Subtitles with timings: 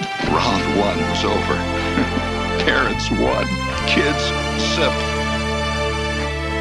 [0.00, 1.54] Round one was over.
[2.64, 3.46] Parents won.
[3.88, 4.22] Kids
[4.74, 4.94] sipped.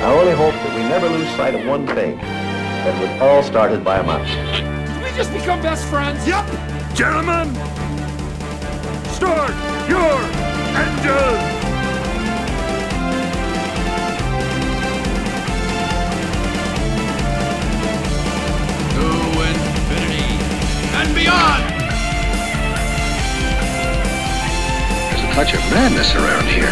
[0.01, 3.83] I only hope that we never lose sight of one thing that was all started
[3.83, 4.27] by a mouse.
[4.27, 6.25] Did we just become best friends?
[6.27, 6.45] Yep!
[6.95, 7.53] Gentlemen,
[9.13, 9.53] start
[9.87, 10.17] your
[10.73, 11.55] engines!
[18.93, 19.05] To
[19.45, 20.27] infinity
[20.95, 21.76] and beyond!
[25.37, 26.65] Touch of madness around here.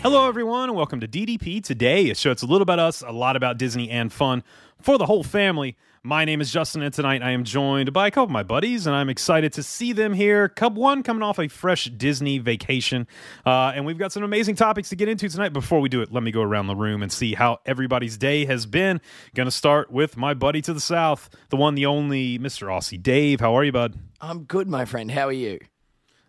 [0.00, 3.12] Hello, everyone, and welcome to DDP Today, a show that's a little about us, a
[3.12, 4.42] lot about Disney, and fun
[4.80, 5.76] for the whole family.
[6.02, 8.86] My name is Justin, and tonight I am joined by a couple of my buddies,
[8.86, 10.48] and I'm excited to see them here.
[10.48, 13.06] Cub one coming off a fresh Disney vacation,
[13.44, 15.52] uh, and we've got some amazing topics to get into tonight.
[15.52, 18.46] Before we do it, let me go around the room and see how everybody's day
[18.46, 19.02] has been.
[19.34, 22.68] Gonna start with my buddy to the south, the one, the only, Mr.
[22.68, 23.40] Aussie Dave.
[23.40, 23.94] How are you, bud?
[24.22, 25.10] I'm good, my friend.
[25.10, 25.58] How are you?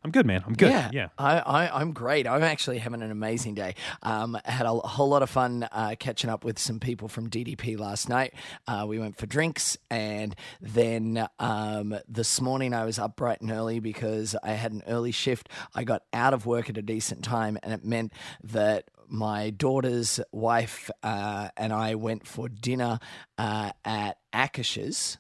[0.04, 0.44] I'm good, man.
[0.48, 0.72] I'm good.
[0.72, 1.08] Yeah, yeah.
[1.18, 2.26] I, I, I'm great.
[2.28, 3.76] I'm actually having an amazing day.
[4.02, 7.78] Um, had a whole lot of fun uh, catching up with some people from DDP
[7.78, 8.34] last night.
[8.68, 13.52] Uh, we went for drinks, and then um, this morning I was up bright and
[13.52, 15.50] early because I had an early shift.
[15.76, 18.12] I got out of work at a decent time, and it meant
[18.44, 23.00] that my daughter's wife uh, and I went for dinner
[23.38, 25.18] uh, at Akershus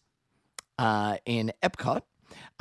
[0.80, 2.02] uh, in Epcot.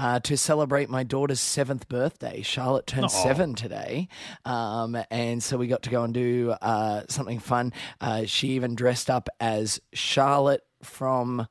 [0.03, 2.41] Uh, to celebrate my daughter's seventh birthday.
[2.41, 3.09] Charlotte turned Aw.
[3.09, 4.09] seven today.
[4.47, 7.75] Um, and so we got to go and do uh, something fun.
[8.01, 11.47] Uh, she even dressed up as Charlotte from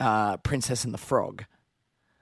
[0.00, 1.44] uh, Princess and the Frog.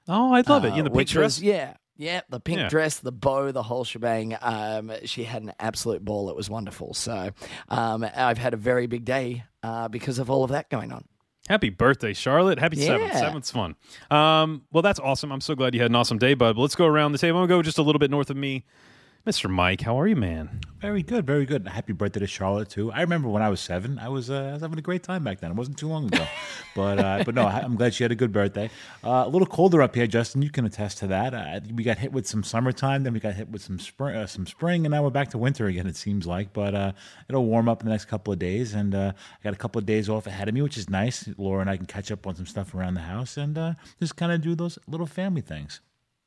[0.06, 0.74] Oh, I love it.
[0.74, 1.40] Uh, in the pink dress?
[1.40, 1.74] yeah.
[1.96, 2.68] Yeah, the pink Yeah.
[2.68, 4.36] dress, the bow, the whole shebang.
[4.42, 6.28] Um, she had an absolute ball.
[6.28, 6.92] It was wonderful.
[6.92, 7.30] So
[7.70, 11.06] um, I've had a very big day uh, because of all of that going on.
[11.48, 12.58] Happy birthday, Charlotte.
[12.58, 13.12] Happy seventh.
[13.12, 13.76] Seventh's fun.
[14.10, 15.30] Um, well, that's awesome.
[15.30, 16.56] I'm so glad you had an awesome day, bud.
[16.56, 17.38] But let's go around the table.
[17.38, 18.64] I'm going to go just a little bit north of me.
[19.26, 19.50] Mr.
[19.50, 20.60] Mike, how are you, man?
[20.80, 21.66] Very good, very good.
[21.66, 22.92] Happy birthday to Charlotte too.
[22.92, 25.24] I remember when I was seven, I was, uh, I was having a great time
[25.24, 25.50] back then.
[25.50, 26.24] It wasn't too long ago,
[26.76, 28.70] but uh, but no, I'm glad she had a good birthday.
[29.02, 30.42] Uh, a little colder up here, Justin.
[30.42, 31.34] You can attest to that.
[31.34, 34.28] Uh, we got hit with some summertime, then we got hit with some spring, uh,
[34.28, 35.88] some spring, and now we're back to winter again.
[35.88, 36.92] It seems like, but uh,
[37.28, 39.80] it'll warm up in the next couple of days, and uh, I got a couple
[39.80, 41.28] of days off ahead of me, which is nice.
[41.36, 44.14] Laura and I can catch up on some stuff around the house and uh, just
[44.14, 45.80] kind of do those little family things.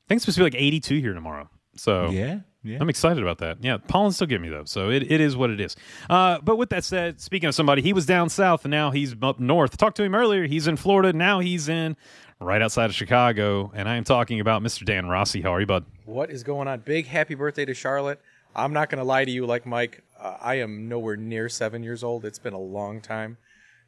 [0.04, 1.48] I think it's supposed to be like 82 here tomorrow.
[1.76, 2.78] So Yeah, yeah.
[2.80, 3.58] I'm excited about that.
[3.62, 5.76] Yeah, pollen still get me though, so it, it is what it is.
[6.08, 9.14] Uh, but with that said, speaking of somebody, he was down south and now he's
[9.22, 9.76] up north.
[9.76, 10.46] Talked to him earlier.
[10.46, 11.12] He's in Florida.
[11.12, 11.96] Now he's in
[12.40, 14.84] right outside of Chicago, and I am talking about Mr.
[14.84, 15.42] Dan Rossi.
[15.42, 15.84] How are you, bud?
[16.06, 16.80] What is going on?
[16.80, 18.20] Big happy birthday to Charlotte.
[18.56, 20.02] I'm not going to lie to you like Mike.
[20.18, 22.24] Uh, I am nowhere near seven years old.
[22.24, 23.36] It's been a long time.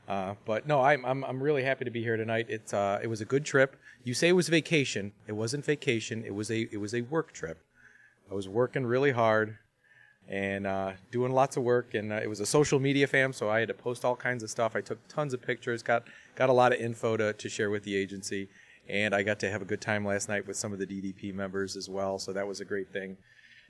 [0.06, 2.46] Uh, but no, I'm, I'm, I'm really happy to be here tonight.
[2.48, 3.76] It's, uh, it was a good trip.
[4.04, 5.12] You say it was vacation.
[5.26, 6.24] It wasn't vacation.
[6.24, 7.60] It was a, it was a work trip.
[8.30, 9.58] I was working really hard
[10.28, 11.94] and uh, doing lots of work.
[11.94, 14.42] And uh, it was a social media fam, so I had to post all kinds
[14.42, 14.76] of stuff.
[14.76, 17.84] I took tons of pictures, got got a lot of info to, to share with
[17.84, 18.48] the agency,
[18.88, 21.34] and I got to have a good time last night with some of the DDP
[21.34, 22.18] members as well.
[22.18, 23.16] So that was a great thing.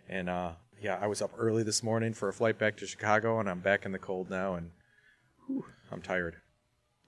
[0.09, 3.41] And uh, yeah, I was up early this morning for a flight back to Chicago,
[3.41, 4.71] and I'm back in the cold now, and
[5.47, 6.42] whew, I'm tired.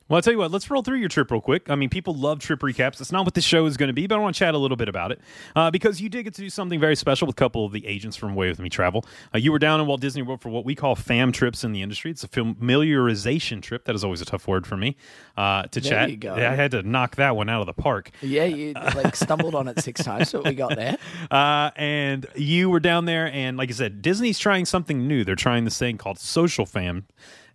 [0.09, 1.71] Well, I'll tell you what, let's roll through your trip real quick.
[1.71, 2.99] I mean, people love trip recaps.
[2.99, 4.59] That's not what this show is going to be, but I want to chat a
[4.59, 5.21] little bit about it
[5.57, 7.87] uh, because you did get to do something very special with a couple of the
[7.87, 9.05] agents from Away With Me Travel.
[9.35, 11.73] Uh, you were down in Walt Disney World for what we call fam trips in
[11.73, 12.11] the industry.
[12.11, 13.85] It's a familiarization trip.
[13.87, 14.97] That is always a tough word for me
[15.39, 16.11] uh, to There chat.
[16.11, 16.35] you go.
[16.35, 18.11] I had to knock that one out of the park.
[18.21, 20.99] Yeah, you like stumbled on it six times, so we got there.
[21.31, 25.25] Uh, and you were down there, and like I said, Disney's trying something new.
[25.25, 27.07] They're trying this thing called Social Fam,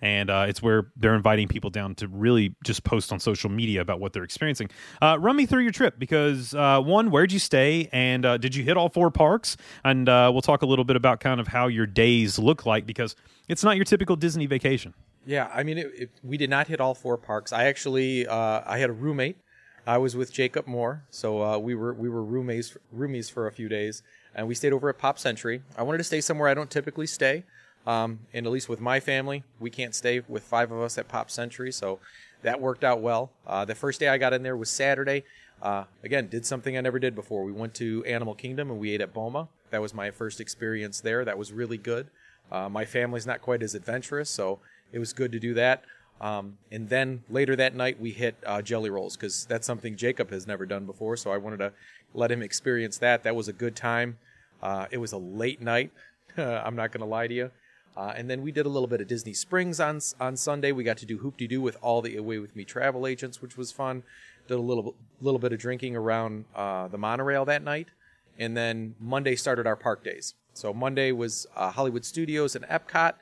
[0.01, 3.81] and uh, it's where they're inviting people down to really just post on social media
[3.81, 4.69] about what they're experiencing.
[5.01, 8.55] Uh, run me through your trip because uh, one, where'd you stay, and uh, did
[8.55, 9.57] you hit all four parks?
[9.83, 12.85] And uh, we'll talk a little bit about kind of how your days look like
[12.85, 13.15] because
[13.47, 14.93] it's not your typical Disney vacation.
[15.25, 17.51] Yeah, I mean, it, it, we did not hit all four parks.
[17.51, 19.37] I actually, uh, I had a roommate.
[19.85, 23.67] I was with Jacob Moore, so we were we were roommates roomies for a few
[23.67, 24.03] days,
[24.35, 25.63] and we stayed over at Pop Century.
[25.75, 27.43] I wanted to stay somewhere I don't typically stay,
[27.87, 31.07] um, and at least with my family, we can't stay with five of us at
[31.07, 31.99] Pop Century, so
[32.41, 33.31] that worked out well.
[33.45, 35.23] Uh, the first day I got in there was Saturday.
[35.61, 37.43] Uh, again, did something I never did before.
[37.43, 39.49] We went to Animal Kingdom and we ate at Boma.
[39.71, 41.25] That was my first experience there.
[41.25, 42.07] That was really good.
[42.51, 44.59] Uh, my family's not quite as adventurous, so
[44.91, 45.83] it was good to do that.
[46.21, 50.31] Um, and then later that night, we hit uh, Jelly Rolls because that's something Jacob
[50.31, 51.15] has never done before.
[51.15, 51.73] So I wanted to
[52.13, 53.23] let him experience that.
[53.23, 54.17] That was a good time.
[54.61, 55.91] Uh, it was a late night.
[56.37, 57.51] I'm not going to lie to you.
[57.97, 60.71] Uh, and then we did a little bit of Disney Springs on on Sunday.
[60.71, 63.71] We got to do Hoop-Dee-Doo with all the Away with Me travel agents, which was
[63.71, 64.03] fun.
[64.47, 67.89] Did a little little bit of drinking around uh, the monorail that night,
[68.37, 70.33] and then Monday started our park days.
[70.53, 73.13] So Monday was uh, Hollywood Studios and Epcot,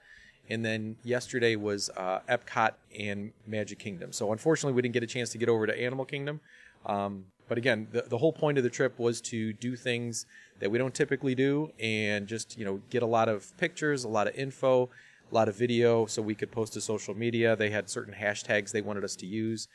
[0.50, 4.12] and then yesterday was uh, Epcot and Magic Kingdom.
[4.14, 6.40] So unfortunately, we didn't get a chance to get over to Animal Kingdom.
[6.86, 10.26] Um, but again, the, the whole point of the trip was to do things
[10.60, 14.08] that we don't typically do, and just you know get a lot of pictures, a
[14.08, 14.90] lot of info,
[15.32, 17.56] a lot of video, so we could post to social media.
[17.56, 19.68] They had certain hashtags they wanted us to use,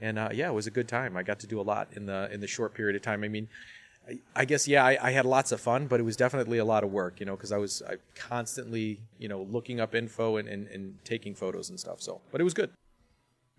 [0.00, 1.16] and uh, yeah, it was a good time.
[1.16, 3.24] I got to do a lot in the in the short period of time.
[3.24, 3.48] I mean,
[4.34, 6.84] I, guess yeah, I, I had lots of fun, but it was definitely a lot
[6.84, 10.48] of work, you know, because I was I constantly you know looking up info and,
[10.48, 12.00] and, and taking photos and stuff.
[12.00, 12.70] So, but it was good.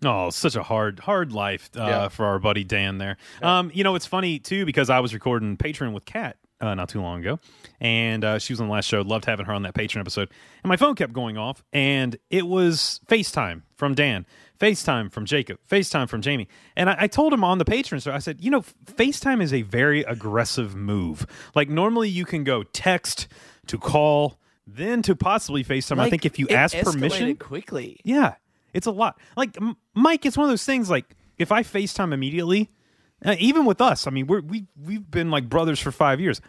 [0.04, 2.08] Oh, such a hard, hard life uh, Yeah.
[2.08, 3.16] for our buddy Dan there.
[3.42, 6.88] Um, you know, it's funny too because I was recording Patreon with Kat uh, not
[6.88, 7.38] too long ago,
[7.80, 9.00] and uh, she was on the last show.
[9.02, 10.30] Loved having her on that Patreon episode,
[10.62, 14.26] and my phone kept going off, and it was FaceTime from Dan,
[14.58, 18.12] FaceTime from Jacob, FaceTime from Jamie, and I, I told him on the Patreon so
[18.12, 21.26] I said, you know, FaceTime is a very aggressive move.
[21.54, 23.28] Like normally you can go text
[23.66, 24.36] to call.
[24.72, 27.98] Then to possibly FaceTime, I think if you ask permission, quickly.
[28.04, 28.34] yeah,
[28.72, 29.18] it's a lot.
[29.36, 30.90] Like M- Mike, it's one of those things.
[30.90, 32.70] Like if I Facetime immediately,
[33.24, 36.40] uh, even with us, I mean, we're we we've been like brothers for five years,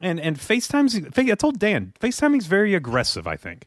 [0.00, 0.98] and and FaceTime's.
[1.14, 3.26] Fa- I told Dan, FaceTiming's very aggressive.
[3.26, 3.66] I think.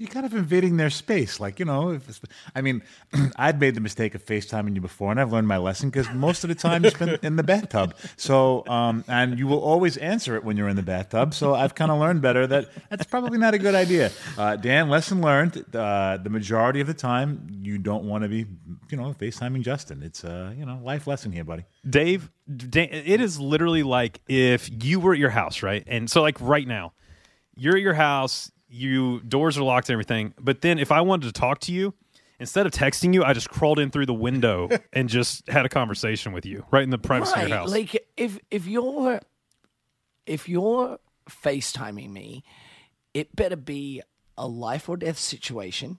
[0.00, 1.40] You're kind of invading their space.
[1.40, 2.22] Like, you know, if it's,
[2.54, 2.82] I mean,
[3.36, 6.42] I'd made the mistake of FaceTiming you before, and I've learned my lesson because most
[6.42, 7.94] of the time you spend in the bathtub.
[8.16, 11.34] So, um, and you will always answer it when you're in the bathtub.
[11.34, 14.10] So I've kind of learned better that that's probably not a good idea.
[14.38, 15.66] Uh, Dan, lesson learned.
[15.76, 18.46] Uh, the majority of the time, you don't want to be,
[18.88, 20.02] you know, FaceTiming Justin.
[20.02, 21.66] It's a, you know, life lesson here, buddy.
[21.86, 25.84] Dave, it is literally like if you were at your house, right?
[25.86, 26.94] And so, like right now,
[27.54, 30.32] you're at your house, you doors are locked and everything.
[30.38, 31.94] But then, if I wanted to talk to you,
[32.38, 35.68] instead of texting you, I just crawled in through the window and just had a
[35.68, 37.70] conversation with you right in the privacy of your house.
[37.70, 39.20] Like if if you're
[40.26, 42.44] if you're FaceTiming me,
[43.12, 44.02] it better be
[44.38, 45.98] a life or death situation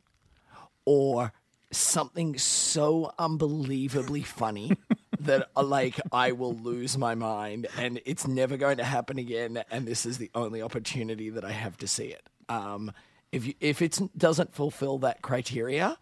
[0.85, 1.31] or
[1.71, 4.73] something so unbelievably funny
[5.19, 9.63] that uh, like I will lose my mind and it's never going to happen again
[9.71, 12.27] and this is the only opportunity that I have to see it.
[12.49, 12.91] Um
[13.31, 15.97] if you, if it doesn't fulfill that criteria,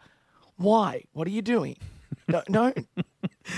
[0.58, 1.04] why?
[1.14, 1.78] What are you doing?
[2.28, 2.74] No, no,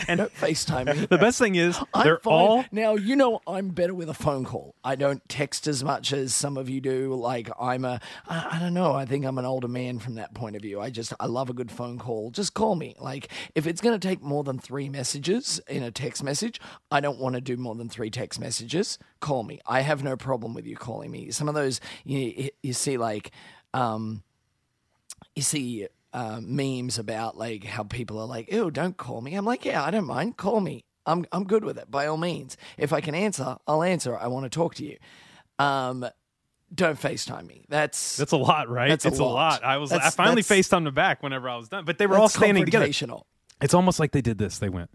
[0.08, 1.06] and don't FaceTime me.
[1.06, 2.34] the best thing is I'm they're fine.
[2.34, 2.96] all now.
[2.96, 4.76] You know, I'm better with a phone call.
[4.84, 7.14] I don't text as much as some of you do.
[7.16, 8.94] Like I'm a, I, I don't know.
[8.94, 10.80] I think I'm an older man from that point of view.
[10.80, 12.32] I just, I love a good phone call.
[12.32, 12.96] Just call me.
[13.00, 16.60] Like if it's going to take more than three messages in a text message,
[16.92, 18.98] I don't want to do more than three text messages.
[19.20, 19.60] Call me.
[19.66, 21.32] I have no problem with you calling me.
[21.32, 23.32] Some of those you you see like,
[23.74, 24.24] um,
[25.36, 29.46] you see uh, memes about like how people are like, "Ew, don't call me." I'm
[29.46, 30.38] like, "Yeah, I don't mind.
[30.38, 30.84] Call me.
[31.06, 31.90] I'm I'm good with it.
[31.90, 34.18] By all means, if I can answer, I'll answer.
[34.18, 34.98] I want to talk to you.
[35.60, 36.06] Um,
[36.74, 37.66] don't FaceTime me.
[37.70, 38.90] That's That's a lot, right?
[38.90, 39.34] That's a it's a lot.
[39.34, 39.64] lot.
[39.64, 42.18] I was I finally that's- FaceTimed them back whenever I was done, but they were
[42.18, 42.88] all standing together.
[43.62, 44.58] It's almost like they did this.
[44.60, 44.90] They went,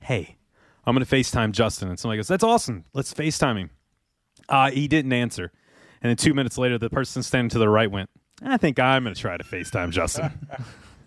[0.00, 0.36] "Hey,
[0.84, 2.84] I'm going to FaceTime Justin," and somebody goes, "That's awesome.
[2.92, 3.70] Let's FaceTime him."
[4.48, 5.52] Uh, he didn't answer,
[6.02, 8.10] and then two minutes later, the person standing to the right went,
[8.44, 10.30] "I think I'm going to try to FaceTime Justin."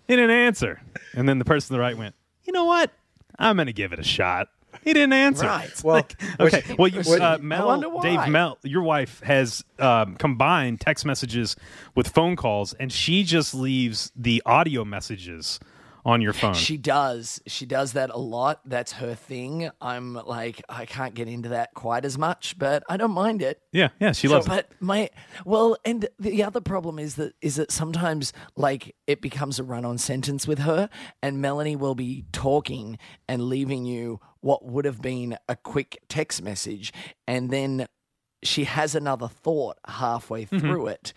[0.08, 0.80] he didn't answer,
[1.14, 2.14] and then the person on the right went,
[2.44, 2.90] "You know what?
[3.38, 4.48] I'm going to give it a shot."
[4.84, 5.46] He didn't answer.
[5.46, 5.82] Right.
[5.82, 6.06] Well,
[6.38, 6.62] Okay.
[6.78, 8.00] well, you, what- uh, Mel.
[8.02, 11.56] Dave, Mel, your wife has um, combined text messages
[11.96, 15.58] with phone calls, and she just leaves the audio messages
[16.06, 16.54] on your phone.
[16.54, 17.42] She does.
[17.46, 18.60] She does that a lot.
[18.64, 19.68] That's her thing.
[19.80, 23.60] I'm like, I can't get into that quite as much, but I don't mind it.
[23.72, 24.48] yeah, yeah, she loves it.
[24.48, 25.10] But my
[25.44, 29.98] well, and the other problem is that is that sometimes like it becomes a run-on
[29.98, 30.88] sentence with her,
[31.22, 32.98] and Melanie will be talking
[33.28, 36.92] and leaving you what would have been a quick text message,
[37.26, 37.86] and then
[38.44, 40.58] she has another thought halfway Mm-hmm.
[40.60, 41.12] through it,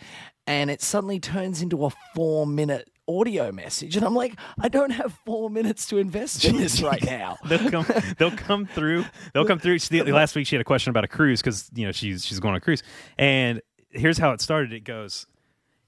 [0.47, 5.13] and it suddenly turns into a four-minute audio message, and I'm like, I don't have
[5.25, 7.37] four minutes to invest in this right now.
[7.45, 7.85] they'll come.
[8.17, 9.05] They'll come through.
[9.33, 9.79] They'll come through.
[9.79, 12.39] She, last week she had a question about a cruise because you know she's she's
[12.39, 12.83] going on a cruise,
[13.17, 14.71] and here's how it started.
[14.73, 15.25] It goes,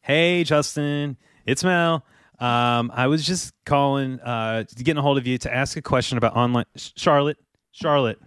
[0.02, 2.04] "Hey Justin, it's Mel.
[2.40, 6.18] Um, I was just calling, uh, getting a hold of you to ask a question
[6.18, 6.66] about online.
[6.76, 7.38] Charlotte,
[7.72, 8.20] Charlotte,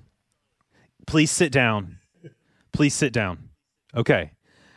[1.08, 1.98] please sit down.
[2.72, 3.48] Please sit down.
[3.96, 4.30] Okay."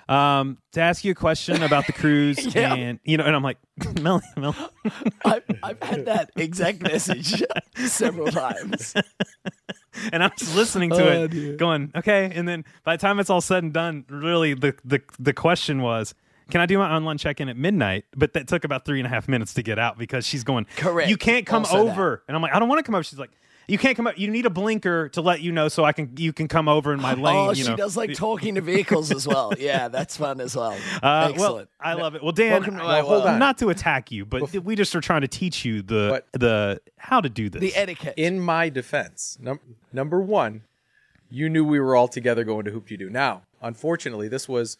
[0.09, 2.73] Um, to ask you a question about the cruise, Yeah.
[2.75, 3.57] and you know, and I'm like,
[4.01, 4.55] Mel, Mel,
[5.25, 7.43] I've, I've had that exact message
[7.75, 8.93] several times.
[10.11, 11.55] and I'm just listening to Oh, it, dear.
[11.57, 12.31] going, okay.
[12.33, 15.81] And then by the time it's all said and done, really the the the question
[15.81, 16.13] was,
[16.49, 18.05] can I do my online check in at midnight?
[18.15, 20.67] But that took about three and a half minutes to get out because she's going,
[20.77, 21.09] Correct.
[21.09, 22.23] You can't come Also over.
[22.27, 23.03] And I'm like, I don't want to come over.
[23.03, 23.31] She's like,
[23.67, 24.17] you can't come up.
[24.17, 26.93] You need a blinker to let you know so I can you can come over
[26.93, 27.35] in my lane.
[27.35, 27.75] Oh, you she know.
[27.75, 29.53] does like talking to vehicles as well.
[29.57, 30.77] Yeah, that's fun as well.
[30.97, 31.69] Uh, well, Excellent.
[31.79, 32.23] I love it.
[32.23, 33.39] Well, Dan, Welcome to my hold on.
[33.39, 36.81] not to attack you, but we just are trying to teach you the But- the
[36.97, 37.61] how to do this.
[37.61, 38.13] The etiquette.
[38.17, 39.59] In my defense, num-
[39.93, 40.61] number one,
[41.29, 43.09] you knew we were all together going to Hoop Doo.
[43.09, 44.77] Now, unfortunately, this was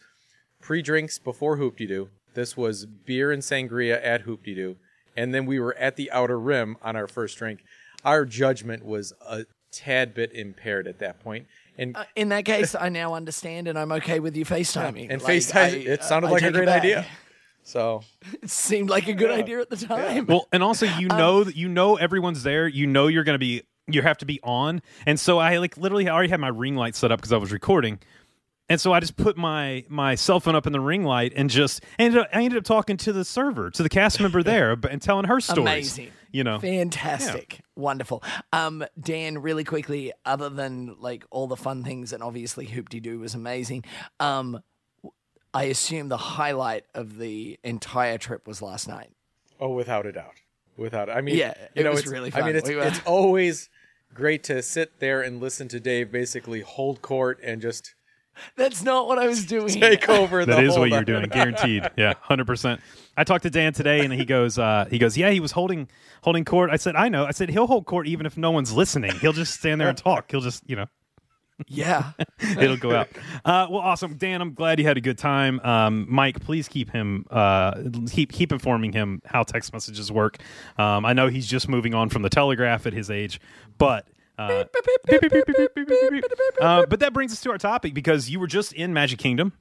[0.60, 2.08] pre-drinks before Hoop Doo.
[2.34, 4.76] This was beer and sangria at Hoop Doo,
[5.16, 7.60] and then we were at the Outer Rim on our first drink.
[8.04, 12.74] Our judgment was a tad bit impaired at that point, and Uh, in that case,
[12.74, 15.08] I now understand, and I'm okay with you FaceTiming.
[15.10, 15.56] and Like, FaceTime.
[15.56, 17.06] I- it sounded I like a great idea.
[17.64, 18.00] So
[18.42, 20.24] It seemed like a good idea at the time.
[20.24, 22.66] Well, and also you Um, know that you know everyone's there.
[22.66, 24.80] You know you're going to be you have to be on.
[25.04, 27.36] And so I like literally I already had my ring light set up because I
[27.36, 27.98] was recording.
[28.70, 31.48] And so I just put my my cell phone up in the ring light and
[31.48, 34.76] just ended up, I ended up talking to the server, to the cast member there,
[34.90, 35.62] and telling her stories.
[35.62, 36.10] Amazing.
[36.30, 36.58] You know.
[36.58, 37.60] Fantastic.
[37.76, 38.22] Wonderful.
[38.52, 43.34] Um, Dan, really quickly, other than like all the fun things, and obviously Hoop-Dee-Doo was
[43.34, 43.84] amazing.
[44.20, 44.62] Um,
[45.54, 49.10] I assume the highlight of the entire trip was last night.
[49.58, 50.34] Oh, without a doubt,
[50.76, 51.08] without.
[51.08, 53.00] I mean, Yeah, you it know, was it's, really I mean, it's We were- it's
[53.06, 53.70] always
[54.12, 57.94] great to sit there and listen to Dave basically hold court and just
[58.56, 59.68] That's not what I was doing.
[59.68, 60.44] take over.
[60.44, 61.88] That the is what you're doing, guaranteed.
[61.96, 62.80] Yeah, hundred percent.
[63.16, 65.88] I talked to Dan today, and he goes, uh, he goes, yeah, he was holding
[66.22, 66.70] holding court.
[66.70, 67.24] I said, I know.
[67.24, 69.12] I said he'll hold court even if no one's listening.
[69.16, 70.30] He'll just stand there and talk.
[70.30, 70.86] He'll just, you know,
[71.66, 72.12] Yeah.
[72.40, 73.08] it'll go out.
[73.44, 74.40] Uh, well, awesome, Dan.
[74.40, 75.58] I'm glad you had a good time.
[75.60, 80.38] Um, Mike, please keep him uh, keep keep informing him how text messages work.
[80.78, 83.40] Um, I know he's just moving on from the telegraph at his age,
[83.78, 84.06] but.
[84.38, 84.64] Uh,
[86.60, 89.52] uh, but that brings us to our topic because you were just in Magic Kingdom,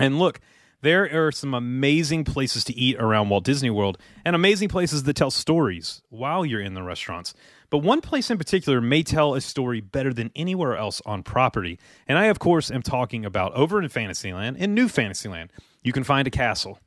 [0.00, 0.40] and look,
[0.80, 5.14] there are some amazing places to eat around Walt Disney World and amazing places that
[5.14, 7.34] tell stories while you're in the restaurants.
[7.70, 11.78] But one place in particular may tell a story better than anywhere else on property.
[12.06, 15.52] And I, of course, am talking about over in Fantasyland, in New Fantasyland.
[15.82, 16.78] You can find a castle,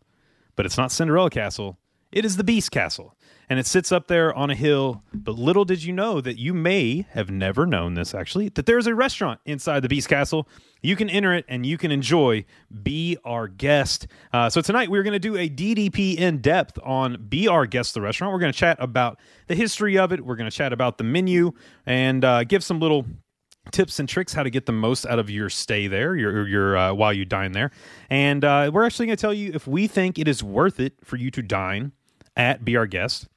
[0.55, 1.77] but it's not Cinderella Castle,
[2.11, 3.15] it is the Beast Castle.
[3.49, 5.03] And it sits up there on a hill.
[5.13, 8.87] But little did you know that you may have never known this actually, that there's
[8.87, 10.47] a restaurant inside the Beast Castle.
[10.81, 12.45] You can enter it and you can enjoy
[12.81, 14.07] Be Our Guest.
[14.31, 17.93] Uh, so tonight we're going to do a DDP in depth on Be Our Guest,
[17.93, 18.31] the restaurant.
[18.31, 20.25] We're going to chat about the history of it.
[20.25, 21.51] We're going to chat about the menu
[21.85, 23.05] and uh, give some little
[23.71, 26.77] tips and tricks how to get the most out of your stay there, your your
[26.77, 27.71] uh, while you dine there,
[28.09, 30.93] and uh, we're actually going to tell you if we think it is worth it
[31.03, 31.91] for you to dine
[32.35, 33.27] at Be Our Guest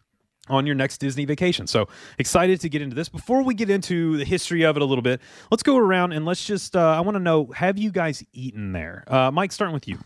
[0.49, 1.67] on your next Disney vacation.
[1.67, 3.09] So excited to get into this.
[3.09, 5.21] Before we get into the history of it a little bit,
[5.51, 6.77] let's go around and let's just.
[6.77, 9.05] Uh, I want to know: Have you guys eaten there?
[9.07, 9.99] Uh, Mike, starting with you.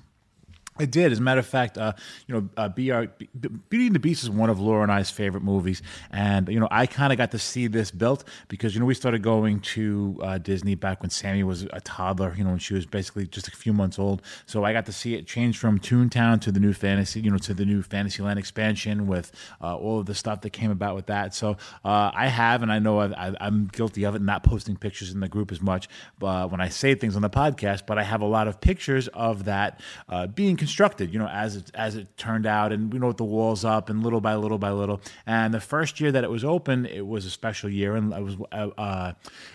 [0.78, 1.12] I did.
[1.12, 1.92] As a matter of fact, uh,
[2.26, 5.82] you know, uh, Beauty and the Beast is one of Laura and I's favorite movies,
[6.10, 8.94] and you know, I kind of got to see this built because you know we
[8.94, 12.34] started going to uh, Disney back when Sammy was a toddler.
[12.36, 14.22] You know, when she was basically just a few months old.
[14.46, 17.38] So I got to see it change from Toontown to the new fantasy, you know,
[17.38, 21.06] to the new Fantasyland expansion with uh, all of the stuff that came about with
[21.06, 21.34] that.
[21.34, 25.12] So uh, I have, and I know I've, I'm guilty of it, not posting pictures
[25.12, 25.88] in the group as much.
[26.18, 29.08] But when I say things on the podcast, but I have a lot of pictures
[29.08, 33.00] of that uh, being constructed, you know, as it as it turned out, and you
[33.00, 35.00] know, the walls up, and little by little by little.
[35.26, 38.22] And the first year that it was open, it was a special year, and it
[38.22, 39.12] was uh, uh,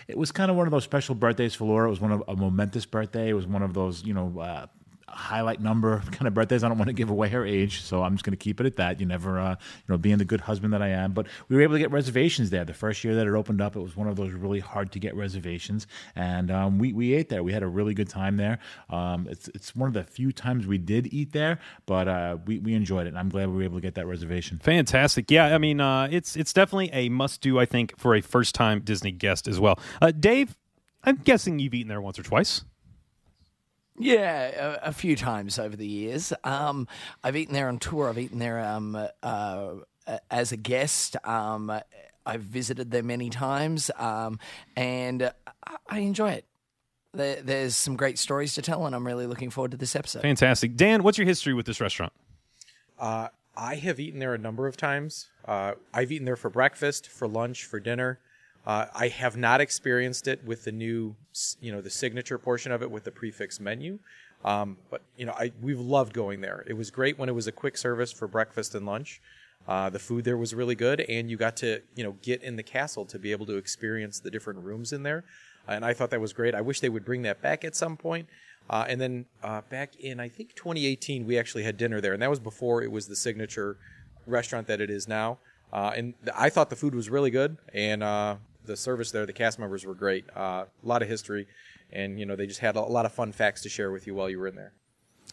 [0.08, 1.86] it was kind of one of those special birthdays for Laura.
[1.86, 3.28] It was one of a momentous birthday.
[3.28, 4.38] It was one of those, you know.
[4.40, 4.66] Uh,
[5.08, 6.64] highlight number kind of birthdays.
[6.64, 8.66] I don't want to give away her age, so I'm just going to keep it
[8.66, 9.00] at that.
[9.00, 11.12] You never, uh, you know, being the good husband that I am.
[11.12, 12.64] But we were able to get reservations there.
[12.64, 14.98] The first year that it opened up, it was one of those really hard to
[14.98, 17.42] get reservations, and um, we we ate there.
[17.42, 18.58] We had a really good time there.
[18.90, 22.58] Um, it's it's one of the few times we did eat there, but uh, we
[22.58, 23.10] we enjoyed it.
[23.10, 24.58] And I'm glad we were able to get that reservation.
[24.58, 25.30] Fantastic.
[25.30, 27.58] Yeah, I mean, uh, it's it's definitely a must do.
[27.58, 29.78] I think for a first time Disney guest as well.
[30.00, 30.56] Uh, Dave,
[31.02, 32.64] I'm guessing you've eaten there once or twice.
[33.98, 36.32] Yeah, a, a few times over the years.
[36.42, 36.88] Um,
[37.22, 38.08] I've eaten there on tour.
[38.08, 39.74] I've eaten there um, uh,
[40.30, 41.16] as a guest.
[41.24, 41.72] Um,
[42.26, 44.38] I've visited there many times, um,
[44.76, 46.46] and I, I enjoy it.
[47.12, 50.22] There, there's some great stories to tell, and I'm really looking forward to this episode.
[50.22, 50.76] Fantastic.
[50.76, 52.12] Dan, what's your history with this restaurant?
[52.98, 55.28] Uh, I have eaten there a number of times.
[55.44, 58.18] Uh, I've eaten there for breakfast, for lunch, for dinner.
[58.66, 61.16] Uh, I have not experienced it with the new,
[61.60, 63.98] you know, the signature portion of it with the prefix menu.
[64.44, 66.64] Um, but you know, I we've loved going there.
[66.66, 69.20] It was great when it was a quick service for breakfast and lunch.
[69.66, 72.56] Uh, the food there was really good, and you got to you know get in
[72.56, 75.24] the castle to be able to experience the different rooms in there.
[75.66, 76.54] And I thought that was great.
[76.54, 78.28] I wish they would bring that back at some point.
[78.68, 82.20] Uh, and then uh, back in I think 2018, we actually had dinner there, and
[82.20, 83.78] that was before it was the signature
[84.26, 85.38] restaurant that it is now.
[85.72, 89.32] Uh, and I thought the food was really good, and uh, the service there, the
[89.32, 90.24] cast members were great.
[90.36, 91.46] Uh, a lot of history,
[91.90, 94.14] and you know they just had a lot of fun facts to share with you
[94.14, 94.72] while you were in there.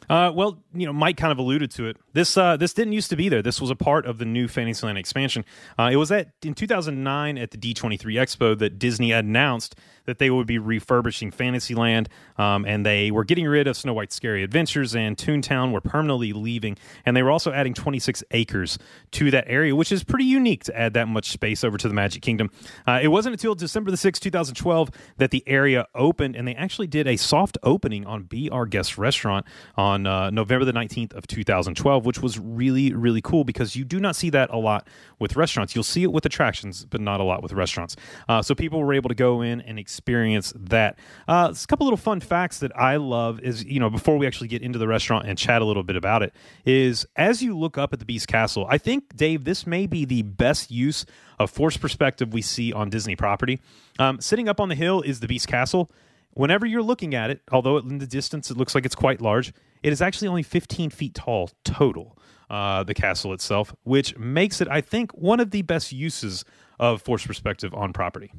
[0.10, 1.98] Uh, well, you know, Mike kind of alluded to it.
[2.14, 3.42] This uh, this didn't used to be there.
[3.42, 5.46] This was a part of the new Fantasyland expansion.
[5.80, 10.30] Uh, it was at in 2009 at the D23 Expo that Disney announced that they
[10.30, 14.96] would be refurbishing Fantasyland, um, and they were getting rid of Snow White's Scary Adventures
[14.96, 18.80] and Toontown were permanently leaving, and they were also adding 26 acres
[19.12, 21.94] to that area, which is pretty unique to add that much space over to the
[21.94, 22.50] Magic Kingdom.
[22.88, 26.88] Uh, it wasn't until December the 6th, 2012, that the area opened, and they actually
[26.88, 29.46] did a soft opening on Be Our Guest Restaurant
[29.92, 34.00] on uh, November the 19th of 2012, which was really, really cool because you do
[34.00, 34.88] not see that a lot
[35.20, 35.76] with restaurants.
[35.76, 37.96] You'll see it with attractions, but not a lot with restaurants.
[38.28, 40.98] Uh, so people were able to go in and experience that.
[41.28, 44.48] Uh, a couple little fun facts that I love is, you know, before we actually
[44.48, 46.34] get into the restaurant and chat a little bit about it,
[46.66, 50.06] is as you look up at the Beast Castle, I think, Dave, this may be
[50.06, 51.06] the best use
[51.40, 53.60] of force perspective we see on Disney property.
[54.00, 55.92] Um, sitting up on the hill is the Beast Castle.
[56.34, 59.54] Whenever you're looking at it, although in the distance it looks like it's quite large,
[59.84, 62.18] it is actually only 15 feet tall total,
[62.50, 66.46] uh, the castle itself, which makes it, I think, one of the best uses
[66.80, 68.32] of force perspective on property.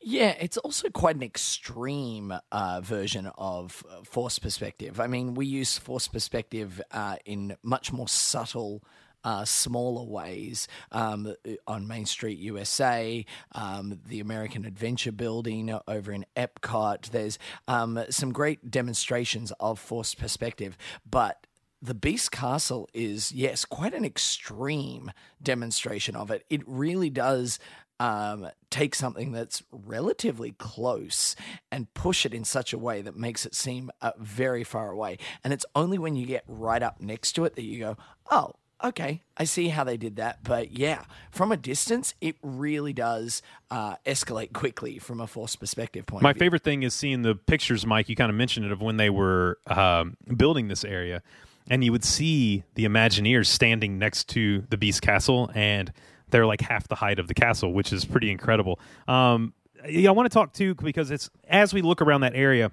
[0.00, 5.00] Yeah, it's also quite an extreme uh, version of uh, force perspective.
[5.00, 8.82] I mean, we use force perspective uh, in much more subtle.
[9.24, 11.32] Uh, smaller ways um,
[11.66, 17.10] on Main Street, USA, um, the American Adventure Building over in Epcot.
[17.10, 17.38] There's
[17.68, 20.76] um, some great demonstrations of forced perspective,
[21.08, 21.46] but
[21.82, 25.10] the Beast Castle is, yes, quite an extreme
[25.42, 26.44] demonstration of it.
[26.48, 27.58] It really does
[27.98, 31.36] um, take something that's relatively close
[31.70, 35.18] and push it in such a way that makes it seem uh, very far away.
[35.42, 37.96] And it's only when you get right up next to it that you go,
[38.30, 38.52] oh,
[38.82, 40.42] okay, I see how they did that.
[40.42, 46.06] But yeah, from a distance, it really does uh, escalate quickly from a force perspective
[46.06, 48.08] point My favorite thing is seeing the pictures, Mike.
[48.08, 51.22] You kind of mentioned it of when they were um, building this area,
[51.68, 55.92] and you would see the Imagineers standing next to the Beast Castle, and
[56.30, 58.80] they're like half the height of the castle, which is pretty incredible.
[59.06, 59.54] Um,
[59.88, 62.70] yeah, I want to talk too because it's as we look around that area,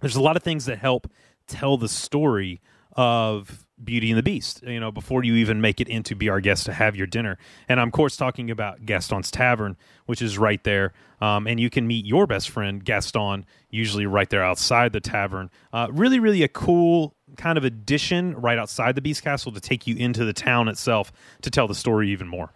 [0.00, 1.10] there's a lot of things that help
[1.46, 2.60] tell the story
[2.94, 6.40] of Beauty and the Beast, you know, before you even make it into Be Our
[6.40, 7.38] Guest to have your dinner.
[7.68, 10.92] And I'm, of course, talking about Gaston's Tavern, which is right there.
[11.20, 15.50] Um, and you can meet your best friend, Gaston, usually right there outside the tavern.
[15.72, 19.86] Uh, really, really a cool kind of addition right outside the Beast Castle to take
[19.86, 22.52] you into the town itself to tell the story even more.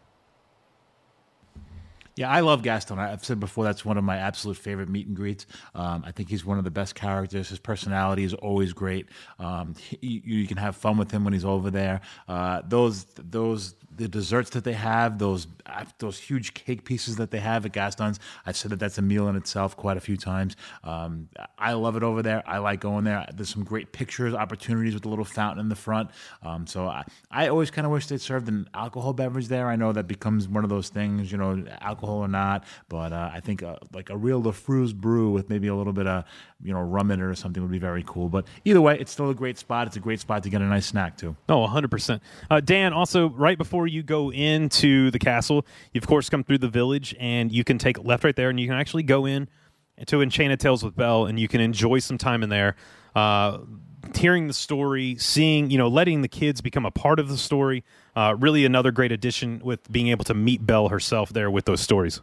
[2.17, 2.99] Yeah, I love Gaston.
[2.99, 5.45] I've said before that's one of my absolute favorite meet and greets.
[5.75, 7.51] Um, I think he's one of the best characters.
[7.51, 9.07] His personality is always great.
[9.39, 12.01] Um, he, you can have fun with him when he's over there.
[12.27, 17.31] Uh, those those the desserts that they have, those uh, those huge cake pieces that
[17.31, 18.21] they have at Gaston's.
[18.45, 20.57] I've said that that's a meal in itself quite a few times.
[20.85, 21.29] Um,
[21.59, 22.43] I love it over there.
[22.47, 23.27] I like going there.
[23.35, 26.11] There's some great pictures, opportunities with the little fountain in the front.
[26.43, 29.69] Um, so I, I always kind of wish they served an alcohol beverage there.
[29.69, 32.65] I know that becomes one of those things, you know, alcohol or not.
[32.89, 36.07] But uh, I think uh, like a real LeFou's Brew with maybe a little bit
[36.07, 36.25] of
[36.63, 38.29] you know rum in it or something would be very cool.
[38.29, 39.87] But either way, it's still a great spot.
[39.87, 41.37] It's a great spot to get a nice snack too.
[41.49, 42.21] Oh, 100%.
[42.51, 46.59] Uh, Dan, also, right before you go into the castle, you, of course, come through
[46.59, 49.49] the village and you can take left right there and you can actually go in
[50.07, 52.77] to Enchanted Tales with Belle and you can enjoy some time in there.
[53.15, 53.59] Uh,
[54.15, 57.83] hearing the story, seeing, you know, letting the kids become a part of the story.
[58.15, 61.81] Uh, really another great addition with being able to meet Belle herself there with those
[61.81, 62.21] stories.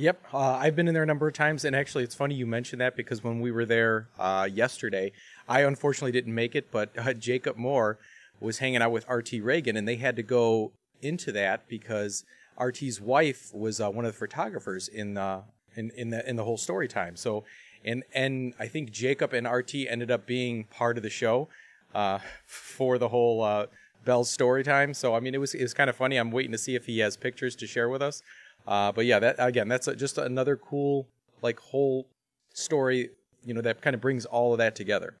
[0.00, 2.46] Yep, uh, I've been in there a number of times, and actually, it's funny you
[2.46, 5.10] mentioned that because when we were there uh, yesterday,
[5.48, 7.98] I unfortunately didn't make it, but uh, Jacob Moore
[8.38, 10.70] was hanging out with RT Reagan, and they had to go
[11.02, 12.24] into that because
[12.56, 15.42] RT's wife was uh, one of the photographers in the
[15.74, 17.16] in in the in the whole story time.
[17.16, 17.42] So,
[17.84, 21.48] and and I think Jacob and RT ended up being part of the show
[21.92, 23.66] uh, for the whole uh,
[24.04, 24.94] Belle's story time.
[24.94, 26.18] So, I mean, it was it was kind of funny.
[26.18, 28.22] I'm waiting to see if he has pictures to share with us.
[28.68, 31.08] Uh, but yeah, that again, that's a, just another cool
[31.40, 32.06] like whole
[32.52, 33.08] story,
[33.42, 35.16] you know, that kind of brings all of that together.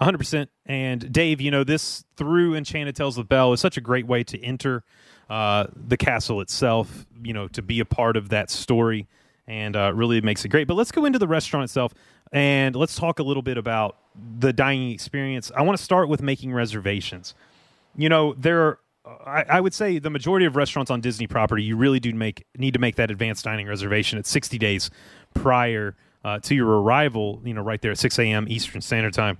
[0.00, 0.48] 100%.
[0.66, 4.24] And Dave, you know, this through Enchanted Tales of Belle is such a great way
[4.24, 4.82] to enter
[5.30, 9.06] uh, the castle itself, you know, to be a part of that story
[9.46, 10.66] and uh, really makes it great.
[10.66, 11.94] But let's go into the restaurant itself
[12.32, 13.96] and let's talk a little bit about
[14.38, 15.52] the dining experience.
[15.56, 17.34] I want to start with making reservations.
[17.96, 18.78] You know, there are
[19.26, 22.44] I, I, would say the majority of restaurants on Disney property, you really do make
[22.56, 24.90] need to make that advanced dining reservation at 60 days
[25.34, 28.46] prior uh, to your arrival, you know, right there at 6 a.m.
[28.48, 29.38] Eastern Standard Time.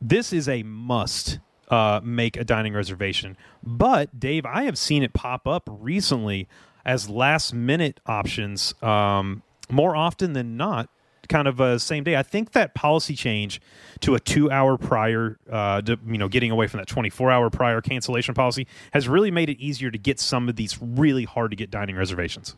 [0.00, 3.36] This is a must uh, make a dining reservation.
[3.62, 6.48] But, Dave, I have seen it pop up recently
[6.84, 10.88] as last minute options um, more often than not
[11.30, 12.16] kind of a same day.
[12.16, 13.60] I think that policy change
[14.00, 17.48] to a two hour prior, uh, to, you know, getting away from that 24 hour
[17.48, 21.52] prior cancellation policy has really made it easier to get some of these really hard
[21.52, 22.56] to get dining reservations.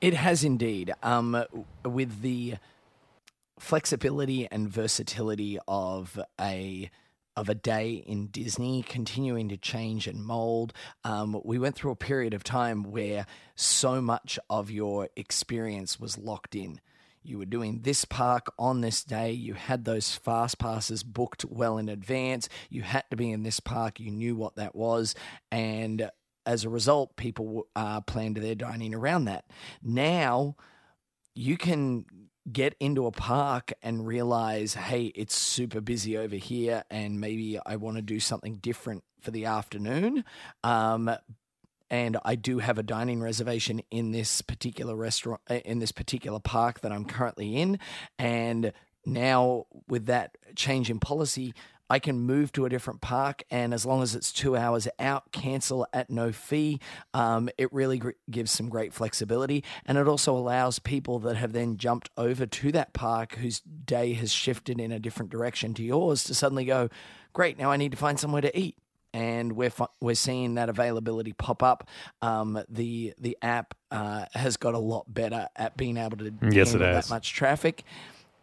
[0.00, 0.92] It has indeed.
[1.02, 1.44] Um,
[1.84, 2.54] with the
[3.58, 6.90] flexibility and versatility of a
[7.36, 10.72] of a day in Disney continuing to change and mold.
[11.02, 16.16] Um, we went through a period of time where so much of your experience was
[16.16, 16.80] locked in.
[17.24, 19.32] You were doing this park on this day.
[19.32, 22.48] You had those fast passes booked well in advance.
[22.68, 23.98] You had to be in this park.
[23.98, 25.14] You knew what that was.
[25.50, 26.10] And
[26.46, 29.46] as a result, people uh, planned their dining around that.
[29.82, 30.56] Now,
[31.34, 32.04] you can
[32.50, 37.76] get into a park and realize, hey, it's super busy over here, and maybe I
[37.76, 40.24] want to do something different for the afternoon.
[40.62, 41.10] Um,
[41.90, 46.40] and I do have a dining reservation in this particular restaurant, uh, in this particular
[46.40, 47.78] park that I'm currently in.
[48.18, 48.72] And
[49.06, 51.54] now, with that change in policy,
[51.90, 55.30] I can move to a different park, and as long as it's two hours out,
[55.32, 56.80] cancel at no fee.
[57.12, 61.52] Um, it really gr- gives some great flexibility, and it also allows people that have
[61.52, 65.82] then jumped over to that park whose day has shifted in a different direction to
[65.82, 66.88] yours to suddenly go,
[67.34, 68.78] great, now I need to find somewhere to eat.
[69.14, 71.88] And we're we're seeing that availability pop up.
[72.20, 76.74] Um, the the app uh, has got a lot better at being able to Yes,
[76.74, 77.06] it handle has.
[77.08, 77.84] that much traffic,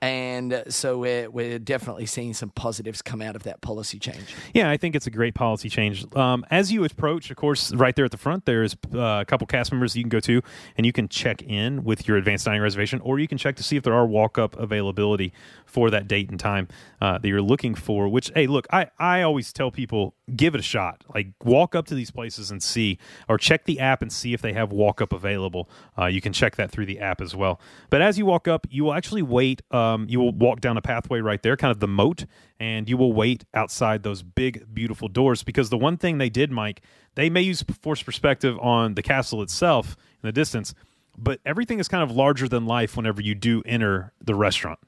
[0.02, 4.36] and so we're we're definitely seeing some positives come out of that policy change.
[4.54, 6.06] Yeah, I think it's a great policy change.
[6.16, 9.46] Um, as you approach, of course, right there at the front, there's uh, a couple
[9.46, 10.42] cast members you can go to,
[10.76, 13.64] and you can check in with your advanced dining reservation, or you can check to
[13.64, 15.34] see if there are walk up availability
[15.66, 16.68] for that date and time
[17.00, 18.08] uh, that you're looking for.
[18.08, 21.04] Which, hey, look, I, I always tell people give it a shot.
[21.14, 22.98] Like, walk up to these places and see,
[23.30, 25.70] or check the app and see if they have walk up available.
[25.98, 27.60] Uh, you can check that through the app as well.
[27.90, 29.62] But as you walk up, you will actually wait.
[29.72, 32.26] Um, Um, you will walk down a pathway right there, kind of the moat,
[32.60, 35.44] and you will wait outside those big, beautiful doors.
[35.44, 36.82] Because the one thing they did, Mike,
[37.16, 40.74] they may use force perspective on the castle itself in the distance,
[41.18, 44.80] but everything is kind of larger than life whenever you do enter the restaurant.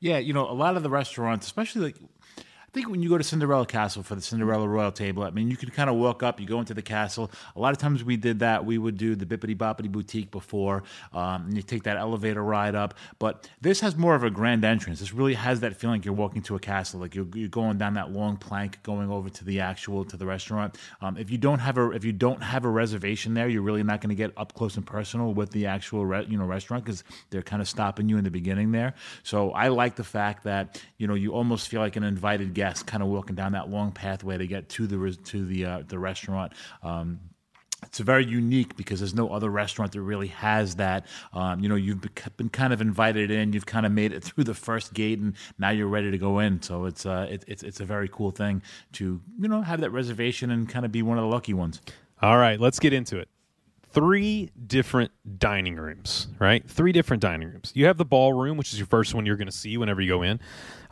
[0.00, 1.96] Yeah, you know, a lot of the restaurants, especially like
[2.70, 5.50] I think when you go to Cinderella Castle for the Cinderella Royal Table, I mean,
[5.50, 7.28] you could kind of walk up, you go into the castle.
[7.56, 8.64] A lot of times we did that.
[8.64, 12.76] We would do the Bibbidi Bobbidi Boutique before, um, and you take that elevator ride
[12.76, 12.94] up.
[13.18, 15.00] But this has more of a grand entrance.
[15.00, 17.76] This really has that feeling like you're walking to a castle, like you're, you're going
[17.76, 20.78] down that long plank, going over to the actual to the restaurant.
[21.00, 23.82] Um, if you don't have a if you don't have a reservation there, you're really
[23.82, 26.84] not going to get up close and personal with the actual re- you know restaurant
[26.84, 28.94] because they're kind of stopping you in the beginning there.
[29.24, 32.59] So I like the fact that you know you almost feel like an invited guest,
[32.86, 35.98] kind of walking down that long pathway to get to the to the uh, the
[35.98, 36.52] restaurant.
[36.82, 37.20] Um,
[37.84, 41.06] it's very unique because there's no other restaurant that really has that.
[41.32, 42.00] Um, you know, you've
[42.36, 45.34] been kind of invited in, you've kind of made it through the first gate, and
[45.58, 46.62] now you're ready to go in.
[46.62, 49.90] So it's uh, it, it's it's a very cool thing to you know have that
[49.90, 51.80] reservation and kind of be one of the lucky ones.
[52.22, 53.28] All right, let's get into it.
[53.92, 56.68] Three different dining rooms, right?
[56.68, 57.72] Three different dining rooms.
[57.74, 60.08] You have the ballroom, which is your first one you're going to see whenever you
[60.08, 60.38] go in.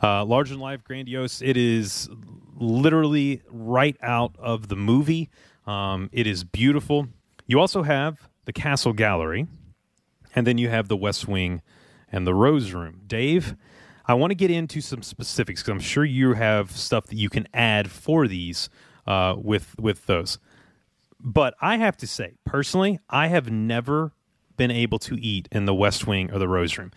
[0.03, 1.41] Uh, large and live, grandiose.
[1.41, 2.09] It is
[2.55, 5.29] literally right out of the movie.
[5.65, 7.07] Um, it is beautiful.
[7.47, 9.47] You also have the Castle Gallery,
[10.35, 11.61] and then you have the West Wing
[12.11, 13.01] and the Rose Room.
[13.07, 13.55] Dave,
[14.05, 17.29] I want to get into some specifics because I'm sure you have stuff that you
[17.29, 18.69] can add for these
[19.07, 20.37] uh, with with those.
[21.19, 24.13] But I have to say, personally, I have never
[24.57, 26.91] been able to eat in the West Wing or the Rose Room.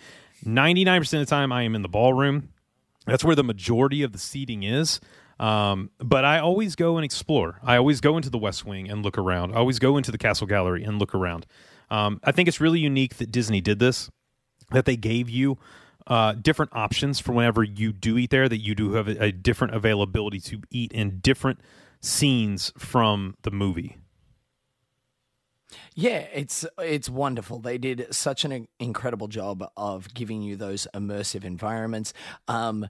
[0.45, 2.51] 99% of the time, I am in the ballroom.
[3.07, 5.01] That's where the majority of the seating is.
[5.41, 7.59] Um, but I always go and explore.
[7.63, 9.55] I always go into the West Wing and look around.
[9.55, 11.47] I always go into the Castle Gallery and look around.
[11.91, 14.11] Um, I think it's really unique that Disney did this,
[14.71, 15.59] that they gave you
[16.07, 19.33] uh, different options for whenever you do eat there, that you do have a, a
[19.33, 21.61] different availability to eat in different
[22.01, 23.99] scenes from the movie.
[25.95, 27.59] Yeah, it's it's wonderful.
[27.59, 32.13] They did such an incredible job of giving you those immersive environments.
[32.49, 32.89] Um,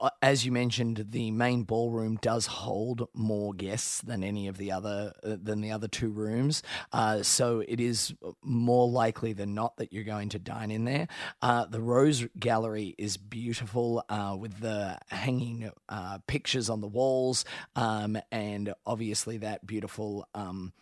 [0.00, 4.72] uh, as you mentioned, the main ballroom does hold more guests than any of the
[4.72, 9.76] other uh, than the other two rooms, uh, so it is more likely than not
[9.76, 11.06] that you're going to dine in there.
[11.42, 17.44] Uh, the Rose Gallery is beautiful uh, with the hanging uh, pictures on the walls,
[17.76, 20.26] um, and obviously that beautiful.
[20.34, 20.72] Um,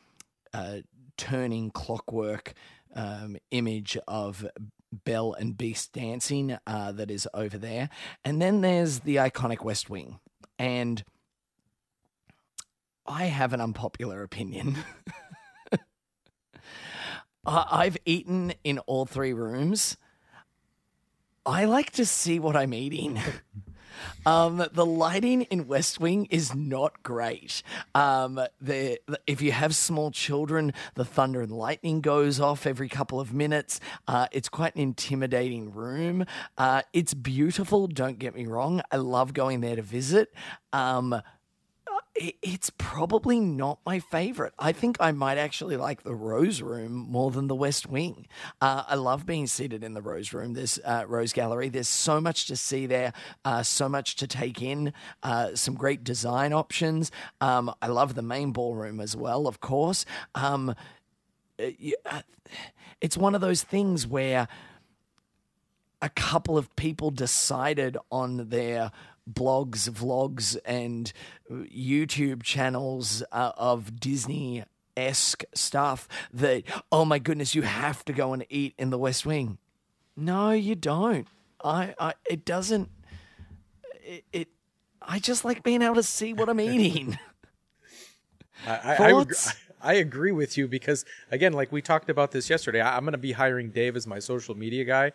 [0.54, 0.78] uh,
[1.18, 2.54] turning clockwork
[2.94, 4.46] um, image of
[4.90, 7.90] Belle and Beast dancing uh, that is over there.
[8.24, 10.18] And then there's the iconic West Wing.
[10.59, 11.04] And
[13.07, 14.76] I have an unpopular opinion.
[17.44, 19.96] I've eaten in all three rooms.
[21.46, 23.18] I like to see what I'm eating.
[24.26, 27.62] Um, the lighting in West Wing is not great.
[27.94, 33.20] Um, the, if you have small children, the thunder and lightning goes off every couple
[33.20, 33.80] of minutes.
[34.06, 36.24] Uh, it's quite an intimidating room.
[36.56, 38.82] Uh, it's beautiful, don't get me wrong.
[38.90, 40.32] I love going there to visit.
[40.72, 41.22] Um,
[42.18, 44.52] it's probably not my favorite.
[44.59, 48.26] I think I might actually like the Rose Room more than the West Wing.
[48.61, 50.54] Uh, I love being seated in the Rose Room.
[50.54, 51.68] There's uh, Rose Gallery.
[51.68, 53.12] There's so much to see there,
[53.44, 57.11] uh, so much to take in, uh, some great design options.
[57.40, 60.04] Um, I love the main ballroom as well, of course.
[60.35, 60.74] Um,
[61.61, 61.70] uh,
[62.04, 62.22] uh,
[63.00, 64.48] it's one of those things where
[66.00, 68.90] a couple of people decided on their
[69.32, 71.12] blogs, vlogs, and
[71.50, 74.64] YouTube channels uh, of Disney
[74.96, 79.24] esque stuff that, oh my goodness, you have to go and eat in the West
[79.24, 79.58] Wing.
[80.16, 81.26] No, you don't.
[81.62, 82.90] I, I it doesn't.
[84.04, 84.48] It, it.
[85.00, 87.18] I just like being able to see what I'm eating.
[88.66, 89.24] I, I, I,
[89.80, 93.12] I agree with you because again, like we talked about this yesterday, I, I'm going
[93.12, 95.12] to be hiring Dave as my social media guy,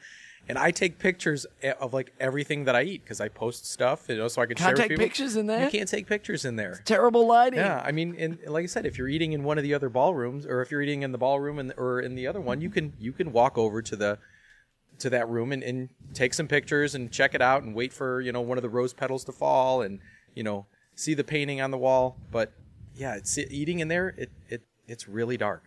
[0.49, 1.45] and I take pictures
[1.79, 4.55] of like everything that I eat because I post stuff, you know, so I can
[4.55, 5.05] Can't share take with people.
[5.05, 5.63] pictures in there?
[5.65, 6.81] You can't take pictures in there.
[6.85, 7.59] Terrible lighting.
[7.59, 9.89] Yeah, I mean, and like I said, if you're eating in one of the other
[9.89, 12.69] ballrooms, or if you're eating in the ballroom and or in the other one, you
[12.69, 14.19] can you can walk over to the
[14.99, 18.21] to that room and, and take some pictures and check it out and wait for
[18.21, 19.99] you know one of the rose petals to fall and
[20.35, 22.17] you know see the painting on the wall.
[22.31, 22.51] But
[22.95, 24.13] yeah, it's eating in there.
[24.17, 25.63] It it it's really dark.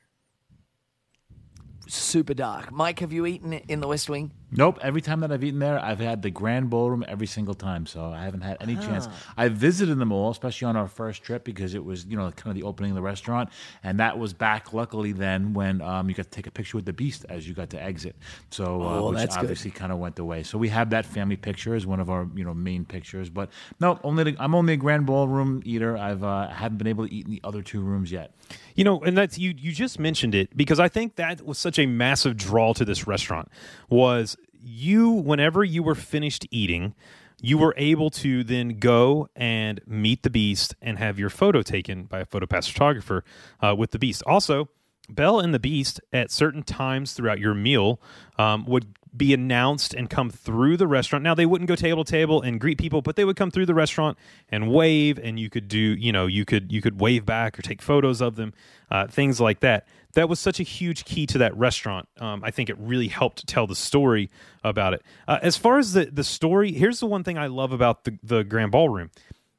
[1.88, 2.72] Super dark.
[2.72, 4.32] Mike, have you eaten in the West Wing?
[4.52, 4.78] Nope.
[4.80, 7.84] Every time that I've eaten there, I've had the Grand Ballroom every single time.
[7.84, 9.08] So I haven't had any chance.
[9.36, 12.48] I visited them all, especially on our first trip because it was, you know, kind
[12.48, 13.50] of the opening of the restaurant,
[13.82, 16.84] and that was back luckily then when um, you got to take a picture with
[16.86, 18.14] the Beast as you got to exit.
[18.50, 19.42] So uh, Oh, which that's good.
[19.42, 20.44] obviously kind of went away.
[20.44, 23.28] So we have that family picture as one of our, you know, main pictures.
[23.28, 25.96] But no, only the, I'm only a Grand Ballroom eater.
[25.96, 28.32] I've uh, haven't been able to eat in the other two rooms yet.
[28.76, 29.54] You know, and that's you.
[29.58, 33.06] You just mentioned it because I think that was such a massive draw to this
[33.06, 33.48] restaurant.
[33.90, 36.94] Was you whenever you were finished eating,
[37.40, 42.04] you were able to then go and meet the beast and have your photo taken
[42.04, 43.24] by a photopass photographer
[43.60, 44.22] uh, with the beast.
[44.26, 44.68] Also,
[45.08, 48.00] Belle and the Beast at certain times throughout your meal
[48.38, 51.22] um, would be announced and come through the restaurant.
[51.22, 53.66] Now they wouldn't go table to table and greet people, but they would come through
[53.66, 57.24] the restaurant and wave, and you could do, you know, you could you could wave
[57.24, 58.52] back or take photos of them,
[58.90, 59.86] uh, things like that.
[60.14, 62.08] That was such a huge key to that restaurant.
[62.18, 64.30] Um, I think it really helped tell the story
[64.64, 65.02] about it.
[65.28, 68.18] Uh, as far as the the story, here's the one thing I love about the
[68.22, 69.10] the Grand Ballroom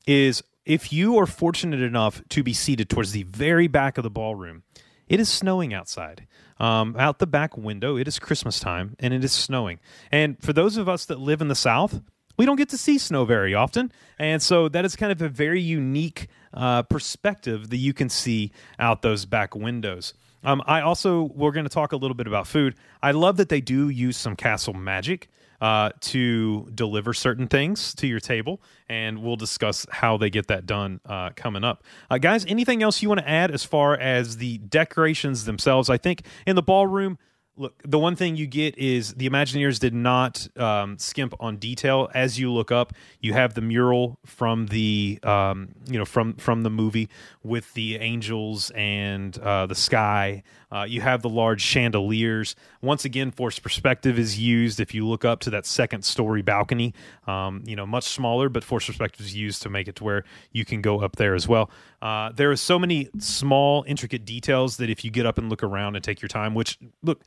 [0.06, 4.10] is if you are fortunate enough to be seated towards the very back of the
[4.10, 4.64] ballroom,
[5.08, 6.28] it is snowing outside.
[6.60, 9.80] Um, out the back window, it is Christmas time and it is snowing.
[10.12, 12.02] And for those of us that live in the South,
[12.38, 13.92] we don't get to see snow very often.
[14.20, 18.52] And so that is kind of a very unique uh, perspective that you can see
[18.80, 20.14] out those back windows.
[20.44, 22.76] Um, I also, we're going to talk a little bit about food.
[23.02, 25.30] I love that they do use some castle magic
[25.62, 30.66] uh, to deliver certain things to your table, and we'll discuss how they get that
[30.66, 31.84] done uh, coming up.
[32.10, 35.90] Uh, guys, anything else you want to add as far as the decorations themselves?
[35.90, 37.18] I think in the ballroom,
[37.58, 42.10] look, the one thing you get is the Imagineers did not um, skimp on detail.
[42.14, 46.64] As you look up, you have the mural from the um, you know from from
[46.64, 47.10] the movie
[47.44, 50.44] with the angels and uh, the sky.
[50.70, 52.56] Uh, you have the large chandeliers.
[52.82, 54.80] Once again, forced perspective is used.
[54.80, 56.94] If you look up to that second story balcony,
[57.26, 60.24] um, you know much smaller, but forced perspective is used to make it to where
[60.52, 61.70] you can go up there as well.
[62.02, 65.64] Uh, there are so many small, intricate details that if you get up and look
[65.64, 67.24] around and take your time, which look.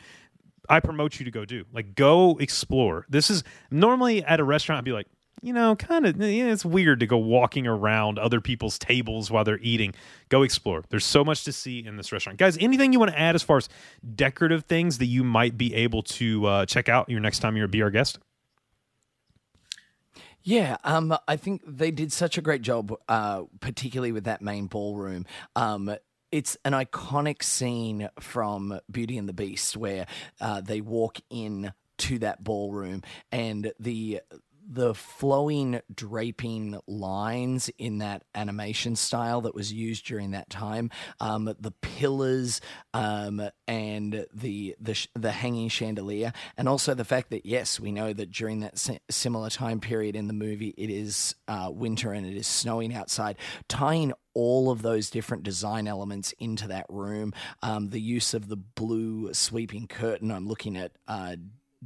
[0.71, 1.65] I promote you to go do.
[1.73, 3.05] Like, go explore.
[3.09, 5.09] This is normally at a restaurant, I'd be like,
[5.43, 9.43] you know, kind of, yeah, it's weird to go walking around other people's tables while
[9.43, 9.95] they're eating.
[10.29, 10.85] Go explore.
[10.91, 12.39] There's so much to see in this restaurant.
[12.39, 13.69] Guys, anything you want to add as far as
[14.15, 17.69] decorative things that you might be able to uh, check out your next time you're
[17.73, 18.19] a Our Guest?
[20.43, 24.67] Yeah, um, I think they did such a great job, uh, particularly with that main
[24.67, 25.27] ballroom.
[25.55, 25.95] Um,
[26.33, 30.07] it's an iconic scene from Beauty and the Beast where
[30.41, 34.21] uh, they walk in to that ballroom and the
[34.71, 41.53] the flowing draping lines in that animation style that was used during that time, um,
[41.59, 42.61] the pillars
[42.95, 48.13] um, and the the the hanging chandelier, and also the fact that yes, we know
[48.13, 52.25] that during that si- similar time period in the movie, it is uh, winter and
[52.25, 53.37] it is snowing outside,
[53.69, 57.33] tying all of those different design elements into that room.
[57.63, 60.31] Um, the use of the blue sweeping curtain.
[60.31, 61.35] I'm looking at uh,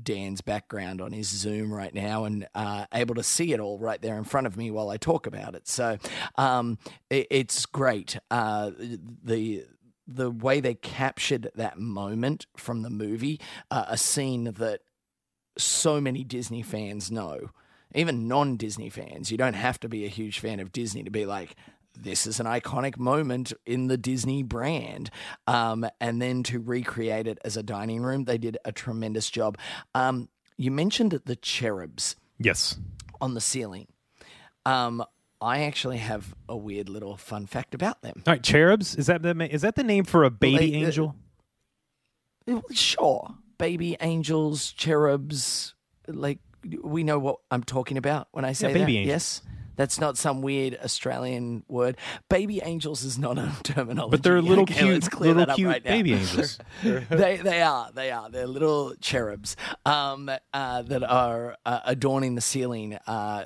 [0.00, 4.00] Dan's background on his Zoom right now and uh, able to see it all right
[4.00, 5.68] there in front of me while I talk about it.
[5.68, 5.98] So
[6.36, 6.78] um,
[7.10, 8.18] it, it's great.
[8.30, 9.64] Uh, the
[10.06, 14.80] the way they captured that moment from the movie, uh, a scene that
[15.56, 17.50] so many Disney fans know,
[17.94, 19.30] even non Disney fans.
[19.30, 21.54] You don't have to be a huge fan of Disney to be like,
[21.98, 25.10] this is an iconic moment in the Disney brand.
[25.46, 29.56] Um, and then to recreate it as a dining room, they did a tremendous job.
[29.94, 32.78] Um, you mentioned the cherubs Yes.
[33.20, 33.86] on the ceiling.
[34.66, 35.04] Um,
[35.40, 38.22] I actually have a weird little fun fact about them.
[38.26, 38.94] All right, cherubs.
[38.96, 41.14] Is that the is that the name for a baby they- angel?
[42.72, 45.74] Sure, baby angels, cherubs,
[46.06, 46.38] like
[46.82, 48.98] we know what I'm talking about when I say baby that.
[49.00, 49.06] angels.
[49.08, 49.42] Yes,
[49.76, 51.96] that's not some weird Australian word.
[52.28, 54.10] Baby angels is not a terminology.
[54.12, 56.58] But they're little Okay, cute, little cute right baby angels.
[56.82, 59.56] they they are they are they're little cherubs
[59.86, 63.44] um, uh, that are uh, adorning the ceiling, uh,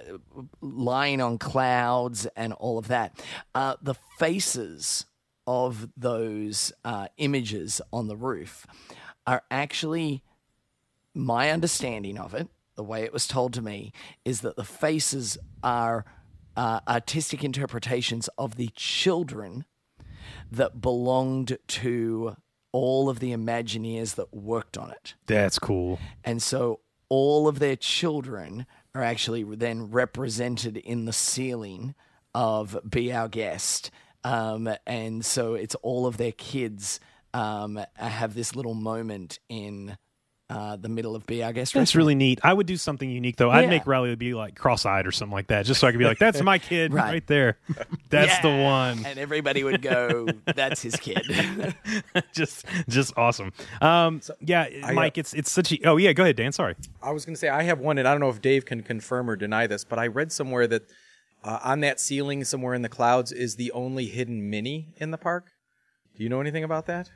[0.60, 3.18] lying on clouds and all of that.
[3.54, 5.06] Uh, the faces
[5.46, 8.66] of those uh, images on the roof
[9.26, 10.22] are actually
[11.14, 12.48] my understanding of it.
[12.76, 13.92] The way it was told to me
[14.24, 16.04] is that the faces are
[16.59, 19.64] uh, artistic interpretations of the children
[20.51, 22.37] that belonged to
[22.73, 25.14] all of the Imagineers that worked on it.
[25.27, 26.01] That's cool.
[26.25, 31.94] And so all of their children are actually then represented in the ceiling
[32.35, 33.92] of Be Our Guest.
[34.25, 36.99] Um, and so it's all of their kids
[37.33, 39.97] um, have this little moment in
[40.50, 41.74] uh, the middle of Be Our Guest.
[41.74, 41.96] That's restaurant.
[42.02, 42.40] really neat.
[42.42, 43.50] I would do something unique though.
[43.50, 43.68] I'd Yeah.
[43.70, 46.18] make Riley be like cross-eyed or something like that, just so I could be like,
[46.18, 47.26] "That's my kid right, Right.
[47.26, 47.58] there.
[48.11, 48.64] That's the Yeah.
[48.64, 51.22] one." And everybody would go, that's his kid.
[52.32, 53.52] just, just awesome.
[53.82, 55.82] Um, yeah, I, uh, Mike, it's it's such a.
[55.84, 56.52] Oh yeah, go ahead, Dan.
[56.52, 56.76] Sorry.
[57.02, 58.82] I was going to say I have one, and I don't know if Dave can
[58.82, 60.82] confirm or deny this, but I read somewhere that
[61.44, 65.18] uh, on that ceiling, somewhere in the clouds, is the only hidden mini in the
[65.18, 65.50] park.
[66.16, 67.11] Do you know anything about that?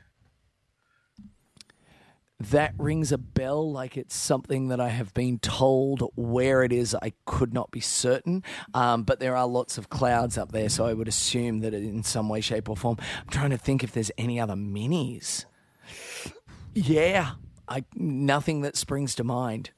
[2.51, 6.95] That rings a bell like it's something that I have been told where it is.
[6.95, 10.85] I could not be certain, um, but there are lots of clouds up there, so
[10.85, 12.97] I would assume that in some way, shape, or form.
[13.21, 15.45] I'm trying to think if there's any other minis.
[16.73, 17.31] Yeah,
[17.67, 19.71] I nothing that springs to mind.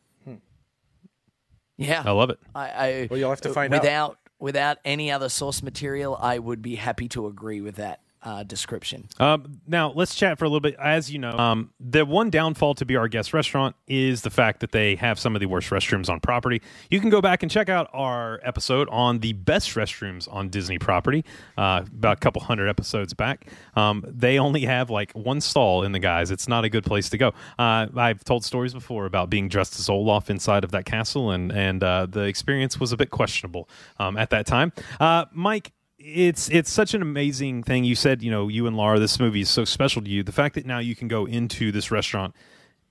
[1.78, 2.40] Yeah, I love it.
[2.56, 3.82] I, I Well, you'll have to find out.
[3.82, 6.18] without without any other source material.
[6.20, 9.08] I would be happy to agree with that uh, description.
[9.20, 10.76] Um, now let's chat for a little bit.
[10.80, 14.62] As you know, um, the one downfall to be our guest restaurant is the fact
[14.62, 16.62] that they have some of the worst restrooms on property.
[16.90, 20.80] You can go back and check out our episode on the best restrooms on Disney
[20.80, 21.24] property,
[21.58, 23.48] uh, about a couple hundred episodes back.
[23.76, 26.32] Um, they only have like one stall in the guys.
[26.32, 27.28] It's not a good place to go.
[27.60, 31.52] Uh, I've told stories before about being dressed as Olaf inside of that castle, and
[31.52, 34.74] and uh, the experience was a bit questionable um, at that time.
[35.00, 35.74] Uh, Mike
[36.06, 37.84] it's it's such an amazing thing.
[37.84, 40.22] You said, you know, you and Laura, this movie is so special to you.
[40.22, 42.36] The fact that now you can go into this restaurant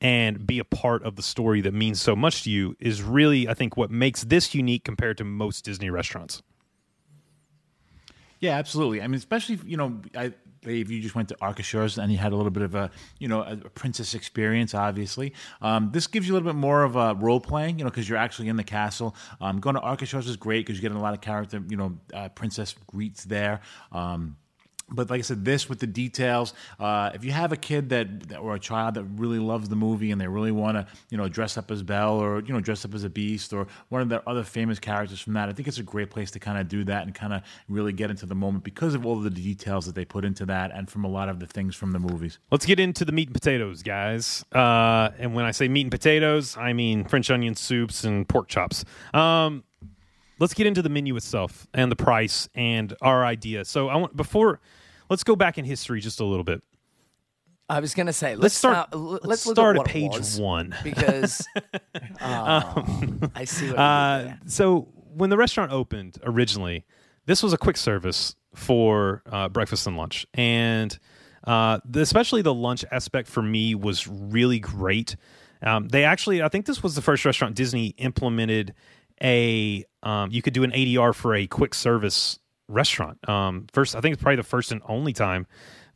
[0.01, 3.49] and be a part of the story that means so much to you is really,
[3.49, 6.43] I think, what makes this unique compared to most Disney restaurants.
[8.41, 9.01] Yeah, absolutely.
[9.01, 10.33] I mean, especially you know, I
[10.65, 13.29] Dave, you just went to Akershus and you had a little bit of a you
[13.29, 14.75] know a, princess experience.
[14.75, 17.79] Obviously, um, this gives you a little bit more of a role playing.
[17.79, 19.15] You know, because you're actually in the castle.
[19.41, 21.63] Um, going to Akershus is great because you get a lot of character.
[21.69, 23.61] You know, uh, princess greets there.
[23.93, 24.37] Um,
[24.95, 26.55] but like I said, this with the details.
[26.79, 29.77] Uh, if you have a kid that, that or a child that really loves the
[29.77, 32.61] movie and they really want to, you know, dress up as Belle or you know
[32.61, 35.53] dress up as a Beast or one of the other famous characters from that, I
[35.53, 38.11] think it's a great place to kind of do that and kind of really get
[38.11, 41.05] into the moment because of all the details that they put into that and from
[41.05, 42.39] a lot of the things from the movies.
[42.51, 44.45] Let's get into the meat and potatoes, guys.
[44.53, 48.49] Uh, and when I say meat and potatoes, I mean French onion soups and pork
[48.49, 48.85] chops.
[49.13, 49.65] Um,
[50.39, 53.65] let's get into the menu itself and the price and our idea.
[53.65, 54.61] So I want before
[55.09, 56.63] let's go back in history just a little bit.
[57.69, 58.89] I was going to say, let's, Let's start.
[58.93, 60.75] l- let's, let's start at, page one.
[60.85, 61.47] because
[62.21, 62.85] oh,
[63.35, 66.85] I see what Uh, so when the restaurant opened originally,
[67.27, 70.99] this was a quick service for uh, breakfast and lunch, and
[71.47, 75.17] uh, the, especially the lunch aspect for me was really great.
[75.63, 78.75] Um, they actually, I think this was the first restaurant Disney implemented
[79.23, 82.39] a um, you could do an ADR for a quick service
[82.69, 83.27] restaurant.
[83.29, 85.47] Um, first, I think it's probably the first and only time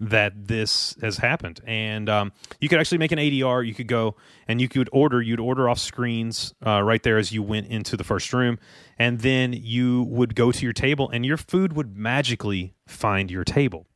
[0.00, 1.60] that this has happened.
[1.66, 3.66] And um, you could actually make an ADR.
[3.66, 4.16] You could go
[4.46, 5.20] and you could order.
[5.20, 8.58] You'd order off screens uh, right there as you went into the first room,
[8.98, 13.44] and then you would go to your table, and your food would magically find your
[13.44, 13.86] table.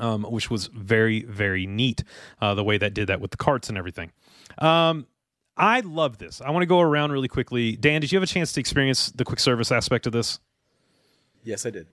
[0.00, 2.02] Um, which was very, very neat.
[2.40, 4.10] Uh, the way that did that with the carts and everything.
[4.58, 5.06] Um,
[5.56, 6.40] I love this.
[6.40, 7.76] I want to go around really quickly.
[7.76, 10.40] Dan, did you have a chance to experience the quick service aspect of this?
[11.44, 11.86] Yes, I did.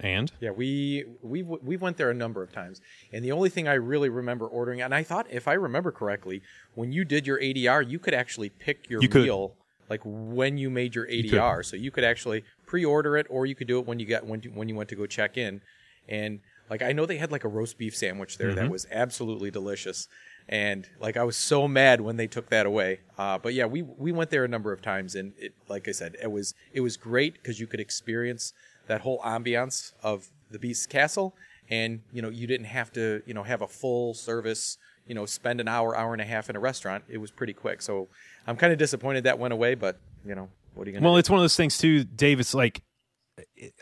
[0.00, 0.32] And?
[0.40, 2.80] Yeah, we we we went there a number of times,
[3.12, 6.42] and the only thing I really remember ordering, and I thought if I remember correctly,
[6.74, 9.22] when you did your ADR, you could actually pick your You could.
[9.22, 9.54] meal
[9.88, 13.68] like when you made your ADR, so you could actually pre-order it, or you could
[13.68, 15.60] do it when you got when you, when you went to go check in,
[16.08, 19.50] and like I know they had like a roast beef sandwich there that was absolutely
[19.50, 20.08] delicious,
[20.48, 23.00] and like I was so mad when they took that away.
[23.18, 25.92] Uh, but yeah, we we went there a number of times, and it like I
[25.92, 28.52] said, it was it was great because you could experience
[28.86, 31.34] that whole ambiance of the Beast's Castle,
[31.68, 35.26] and you know you didn't have to you know have a full service, you know
[35.26, 37.04] spend an hour hour and a half in a restaurant.
[37.08, 38.08] It was pretty quick, so
[38.46, 41.04] I'm kind of disappointed that went away, but you know what are you gonna?
[41.04, 41.18] well, do?
[41.18, 42.40] it's one of those things too, Dave.
[42.40, 42.82] It's like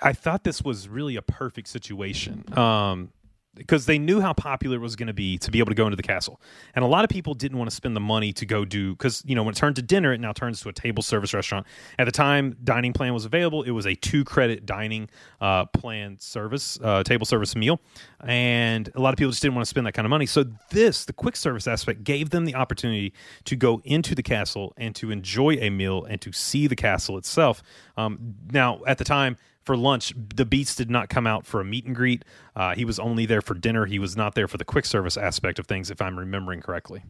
[0.00, 2.44] I thought this was really a perfect situation.
[2.57, 3.12] Um,
[3.55, 5.84] because they knew how popular it was going to be to be able to go
[5.86, 6.40] into the castle.
[6.74, 9.22] And a lot of people didn't want to spend the money to go do because
[9.26, 11.66] you know when it turned to dinner, it now turns to a table service restaurant.
[11.98, 13.62] At the time, dining plan was available.
[13.62, 17.80] It was a two credit dining uh, plan service, uh, table service meal,
[18.24, 20.26] and a lot of people just didn't want to spend that kind of money.
[20.26, 23.12] So this, the quick service aspect, gave them the opportunity
[23.44, 27.18] to go into the castle and to enjoy a meal and to see the castle
[27.18, 27.62] itself.
[27.96, 31.64] Um, now, at the time for lunch, the Beast did not come out for a
[31.64, 32.24] meet and greet.
[32.54, 33.86] Uh, he was only there for dinner.
[33.86, 37.04] He was not there for the quick service aspect of things, if I'm remembering correctly.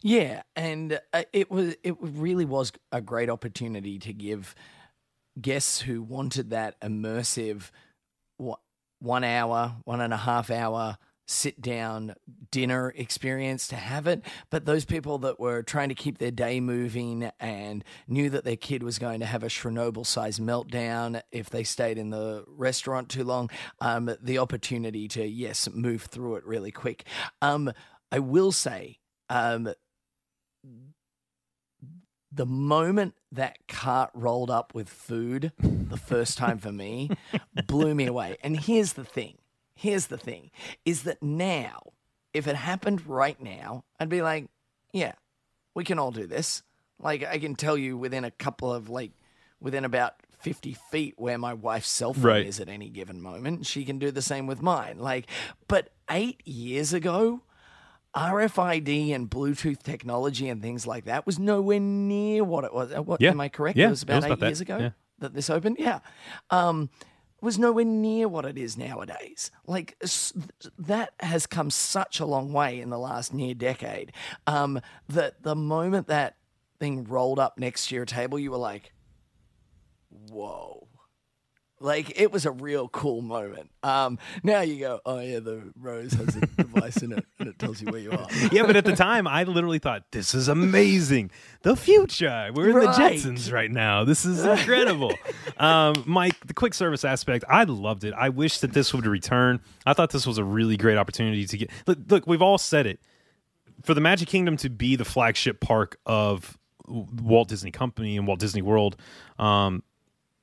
[0.00, 4.54] Yeah, and uh, it was it really was a great opportunity to give
[5.40, 7.70] guests who wanted that immersive
[9.00, 10.98] one hour, one and a half hour
[11.28, 12.14] sit down
[12.50, 14.22] dinner experience to have it.
[14.50, 18.56] But those people that were trying to keep their day moving and knew that their
[18.56, 23.08] kid was going to have a Chernobyl sized meltdown if they stayed in the restaurant
[23.10, 23.50] too long,
[23.80, 27.04] um, the opportunity to, yes, move through it really quick.
[27.42, 27.72] Um,
[28.10, 28.98] I will say,
[29.28, 29.72] um,
[32.32, 37.10] the moment that cart rolled up with food the first time for me
[37.66, 38.36] blew me away.
[38.42, 39.38] And here's the thing
[39.78, 40.50] here's the thing
[40.84, 41.78] is that now,
[42.34, 44.48] if it happened right now, I'd be like,
[44.92, 45.12] yeah,
[45.74, 46.62] we can all do this.
[47.00, 49.12] Like, I can tell you within a couple of, like,
[49.60, 52.46] within about 50 feet where my wife's cell phone Right.
[52.46, 53.66] is at any given moment.
[53.66, 54.98] She can do the same with mine.
[54.98, 55.26] Like,
[55.68, 57.42] but eight years ago,
[58.16, 62.92] RFID and Bluetooth technology and things like that was nowhere near what it was.
[62.92, 63.30] Uh, What Yeah.
[63.30, 63.76] am I correct?
[63.78, 64.46] Yeah, it was it about was eight about that.
[64.46, 64.90] years ago Yeah.
[65.18, 65.76] that this opened.
[65.78, 66.00] Yeah,
[66.50, 66.90] um,
[67.40, 69.50] was nowhere near what it is nowadays.
[69.66, 69.96] Like
[70.78, 74.12] that has come such a long way in the last near decade.
[74.46, 76.36] Um, that the moment that
[76.80, 78.92] thing rolled up next to your table, you were like,
[80.10, 80.88] "Whoa."
[81.80, 83.70] Like it was a real cool moment.
[83.82, 87.58] Um, now you go, oh yeah, the rose has a device in it and it
[87.58, 88.26] tells you where you are.
[88.50, 91.30] yeah, but at the time, I literally thought, this is amazing.
[91.62, 92.50] The future.
[92.52, 94.04] We're in the Jetsons right now.
[94.04, 95.14] This is incredible.
[95.58, 98.12] um, Mike, the quick service aspect, I loved it.
[98.14, 99.60] I wish that this would return.
[99.86, 101.70] I thought this was a really great opportunity to get.
[101.86, 103.00] Look, look we've all said it.
[103.84, 106.58] For the Magic Kingdom to be the flagship park of
[106.88, 108.96] Walt Disney Company and Walt Disney World,
[109.38, 109.82] um,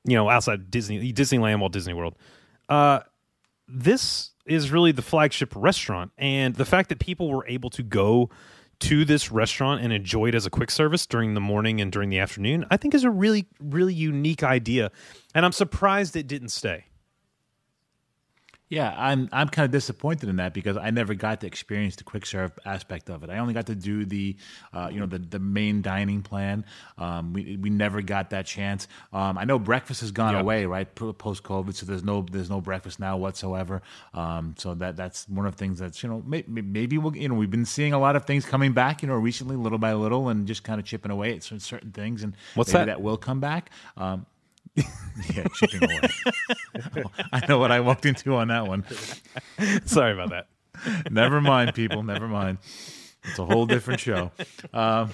[0.06, 2.16] you know, outside Disney, Disneyland, Walt Disney World,
[2.70, 3.00] uh,
[3.68, 8.30] this is really the flagship restaurant and the fact that people were able to go
[8.80, 12.10] to this restaurant and enjoy it as a quick service during the morning and during
[12.10, 14.92] the afternoon i think is a really really unique idea
[15.34, 16.86] and i'm surprised it didn't stay
[18.68, 22.04] Yeah, I'm I'm kind of disappointed in that because I never got to experience the
[22.04, 23.30] quick serve aspect of it.
[23.30, 24.36] I only got to do the,
[24.74, 26.66] uh, you know, the, the main dining plan.
[26.98, 28.88] Um, we we never got that chance.
[29.14, 30.40] Um, I know breakfast has gone Yeah.
[30.42, 33.84] away, right, post COVID, so there's no there's no breakfast now whatsoever.
[34.16, 37.16] Um, so that that's one of the things that's you know may, may- maybe we'll
[37.16, 39.78] you know we've been seeing a lot of things coming back you know recently little
[39.78, 42.80] by little and just kind of chipping away at certain, certain things and What's maybe
[42.86, 42.98] that?
[42.98, 43.70] that will come back.
[43.96, 44.26] Um,
[44.76, 46.02] yeah, chipping away.
[47.32, 48.84] I know what I walked into on that one.
[49.86, 50.48] sorry about that
[51.10, 52.04] Never mind, people.
[52.04, 52.58] Never mind.
[53.24, 54.32] It's a whole different show.
[54.74, 55.12] Um,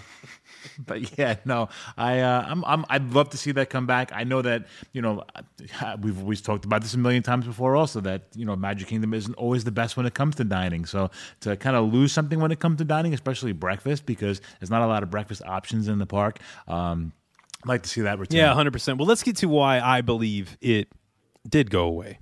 [0.86, 4.12] but yeah, no, I, uh, I'm, I'm, I'd love to see that come back.
[4.14, 5.24] I know that you know
[6.02, 7.76] we've always talked about this a million times before.
[7.76, 10.86] Also, that you know Magic Kingdom isn't always the best when it comes to dining.
[10.86, 11.10] So
[11.42, 14.82] to kind of lose something when it comes to dining, especially breakfast, because there's not
[14.82, 16.40] a lot of breakfast options in the park.
[16.68, 17.14] Um,
[17.64, 18.38] I'd like to see that return.
[18.38, 18.98] Yeah, hundred percent.
[18.98, 20.88] Well, let's get to why I believe it
[21.48, 22.20] did go away.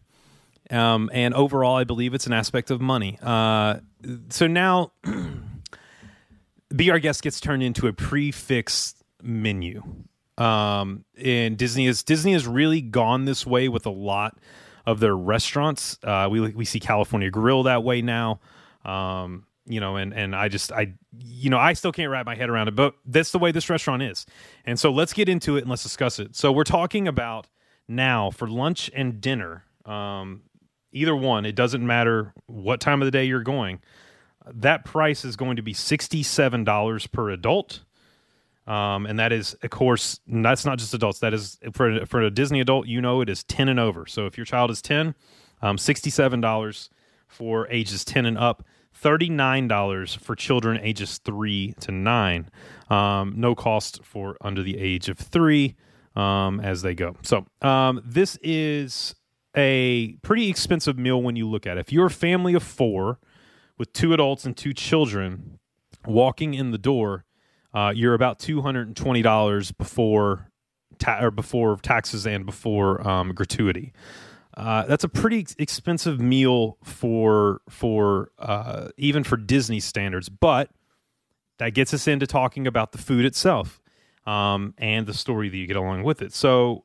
[0.69, 3.17] Um, and overall, I believe it's an aspect of money.
[3.21, 3.79] Uh,
[4.29, 4.91] so now,
[6.75, 9.83] Be Our Guest gets turned into a prefix menu.
[10.37, 14.37] Um, and Disney is Disney has really gone this way with a lot
[14.85, 15.97] of their restaurants.
[16.03, 18.39] Uh, we we see California Grill that way now.
[18.85, 22.35] Um, you know, and and I just I you know I still can't wrap my
[22.35, 24.25] head around it, but that's the way this restaurant is.
[24.65, 26.35] And so let's get into it and let's discuss it.
[26.35, 27.47] So we're talking about
[27.87, 29.63] now for lunch and dinner.
[29.85, 30.41] Um,
[30.91, 33.79] either one, it doesn't matter what time of the day you're going.
[34.51, 37.81] That price is going to be sixty-seven dollars per adult,
[38.65, 41.19] um, and that is, of course, that's not just adults.
[41.19, 42.87] That is for for a Disney adult.
[42.87, 44.07] You know, it is ten and over.
[44.07, 45.13] So if your child is ten,
[45.61, 46.89] um, sixty-seven dollars
[47.27, 48.63] for ages ten and up.
[49.01, 52.49] $39 for children ages 3 to 9
[52.89, 55.75] um, no cost for under the age of 3
[56.15, 59.15] um, as they go so um, this is
[59.55, 61.81] a pretty expensive meal when you look at it.
[61.81, 63.19] If you're a family of four
[63.77, 65.59] with two adults and two children
[66.05, 67.25] walking in the door,
[67.73, 70.49] uh, you're about two hundred and twenty dollars before
[70.97, 73.93] ta- or before taxes and before um, gratuity.
[74.55, 80.69] Uh, that's a pretty expensive meal for for uh, even for Disney standards, but
[81.59, 83.79] that gets us into talking about the food itself
[84.25, 86.33] um, and the story that you get along with it.
[86.33, 86.83] So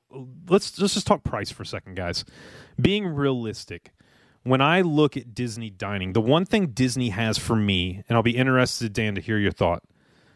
[0.48, 2.24] let's let's just talk price for a second, guys.
[2.80, 3.92] Being realistic,
[4.42, 8.22] when I look at Disney dining, the one thing Disney has for me, and I'll
[8.22, 9.82] be interested, Dan, to hear your thought.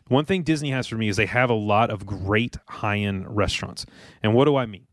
[0.09, 3.37] One thing Disney has for me is they have a lot of great high end
[3.37, 3.85] restaurants.
[4.23, 4.87] And what do I mean?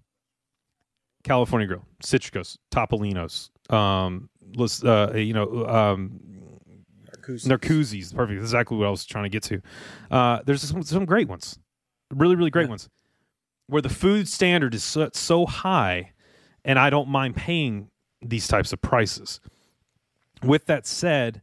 [1.25, 4.29] California Grill, Citricos, Topolino's, um,
[4.85, 6.19] uh, you know, um.
[8.11, 8.39] Perfect.
[8.39, 9.61] Exactly what I was trying to get to.
[10.11, 11.57] Uh, there's some, some great ones,
[12.13, 12.87] really, really great ones,
[13.65, 16.11] where the food standard is so, so high,
[16.63, 17.89] and I don't mind paying
[18.21, 19.39] these types of prices.
[20.43, 21.41] With that said,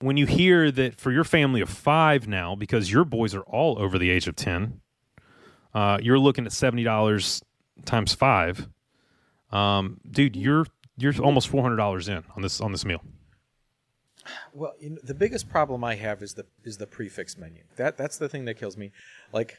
[0.00, 3.78] when you hear that for your family of five now, because your boys are all
[3.78, 4.80] over the age of 10,
[5.74, 7.42] uh, you're looking at $70
[7.84, 8.68] times five.
[9.52, 10.66] Um, dude, you're
[10.96, 13.02] you're almost four hundred dollars in on this on this meal.
[14.52, 17.62] Well, you know, the biggest problem I have is the is the prefix menu.
[17.76, 18.92] That that's the thing that kills me.
[19.32, 19.58] Like,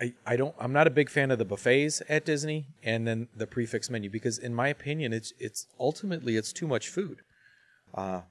[0.00, 3.28] I, I don't I'm not a big fan of the buffets at Disney and then
[3.36, 7.22] the prefix menu because in my opinion it's it's ultimately it's too much food.
[7.94, 8.22] Uh,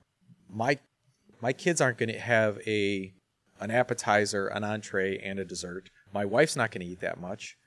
[0.50, 0.80] my
[1.42, 3.14] my kids aren't going to have a
[3.60, 5.90] an appetizer, an entree, and a dessert.
[6.14, 7.58] My wife's not going to eat that much.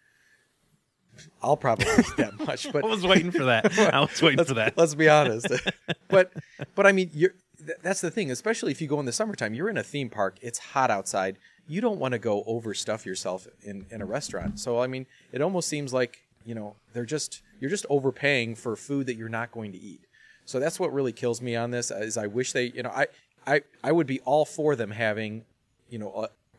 [1.42, 3.78] I'll probably eat that much, but I was waiting for that.
[3.94, 4.76] I was waiting for that.
[4.76, 5.48] Let's be honest.
[6.08, 6.32] but
[6.74, 8.30] but I mean, you're th- that's the thing.
[8.30, 10.38] Especially if you go in the summertime, you're in a theme park.
[10.40, 11.38] It's hot outside.
[11.68, 14.58] You don't want to go overstuff yourself in in a restaurant.
[14.60, 18.76] So I mean, it almost seems like you know they're just you're just overpaying for
[18.76, 20.00] food that you're not going to eat.
[20.44, 21.90] So that's what really kills me on this.
[21.90, 23.06] Is I wish they you know I
[23.46, 25.44] I I would be all for them having
[25.88, 26.12] you know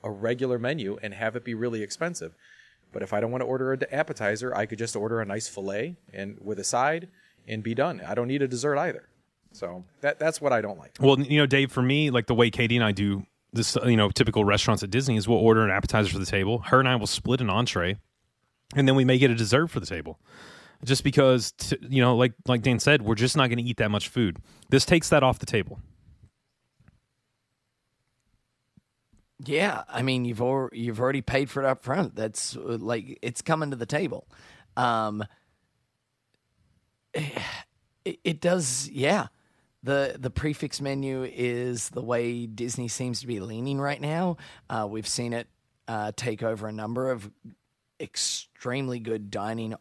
[0.03, 2.33] a, a regular menu and have it be really expensive.
[2.91, 5.47] But if I don't want to order an appetizer, I could just order a nice
[5.47, 7.09] fillet and with a side
[7.47, 8.01] and be done.
[8.07, 9.09] I don't need a dessert either.
[9.51, 10.97] So that that's what I don't like.
[10.99, 13.97] Well, you know, Dave, for me, like the way Katie and I do this, you
[13.97, 16.59] know, typical restaurants at Disney is we'll order an appetizer for the table.
[16.59, 17.97] Her and I will split an entree,
[18.75, 20.19] and then we may get a dessert for the table.
[20.83, 23.77] Just because, t- you know, like like Dan said, we're just not going to eat
[23.77, 24.37] that much food.
[24.69, 25.79] This takes that off the table.
[29.45, 32.15] Yeah, I mean you've al- you've already paid for it up front.
[32.15, 34.27] That's uh, like it's coming to the table.
[34.75, 35.23] Um,
[37.13, 39.27] it, it does, yeah.
[39.83, 44.37] The the prefix menu is the way Disney seems to be leaning right now.
[44.69, 45.47] Uh, we've seen it
[45.87, 47.29] uh, take over a number of
[47.99, 49.75] extremely good dining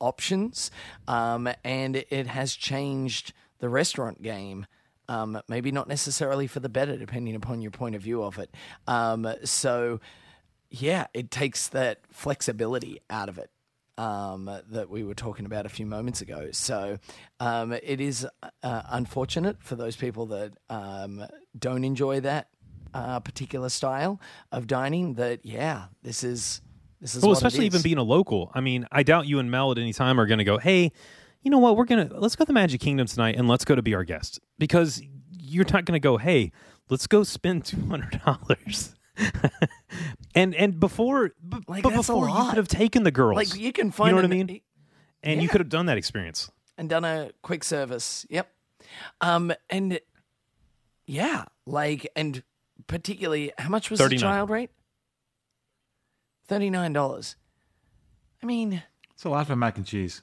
[0.00, 0.70] options,
[1.06, 4.66] um, and it has changed the restaurant game.
[5.08, 8.54] Um, maybe not necessarily for the better, depending upon your point of view of it.
[8.86, 10.00] Um, so,
[10.70, 13.50] yeah, it takes that flexibility out of it
[13.98, 16.50] um, that we were talking about a few moments ago.
[16.52, 16.98] So,
[17.40, 18.26] um, it is
[18.62, 21.26] uh, unfortunate for those people that um,
[21.58, 22.48] don't enjoy that
[22.94, 25.14] uh, particular style of dining.
[25.14, 26.60] That yeah, this is
[27.00, 28.50] this is well, especially even being a local.
[28.54, 30.92] I mean, I doubt you and Mel at any time are going to go, hey,
[31.42, 31.76] you know what?
[31.76, 34.04] We're gonna let's go to the Magic Kingdom tonight and let's go to be our
[34.04, 35.02] guest because
[35.38, 36.50] you're not going to go, hey,
[36.88, 38.94] let's go spend two hundred dollars
[40.34, 43.36] and and before, b- Like, but before you could have taken the girls.
[43.36, 44.60] Like you can find you know what I mean?
[45.22, 46.50] And you could have done that experience.
[46.78, 48.26] and done a quick service.
[48.30, 48.48] Yep.
[49.20, 50.00] Um, and
[51.06, 52.42] yeah, like, and
[52.86, 54.70] particularly, how much was the child rate?
[56.46, 57.36] Thirty nine dollars.
[58.42, 58.82] I mean,
[59.12, 60.22] It's a lot for mac and cheese.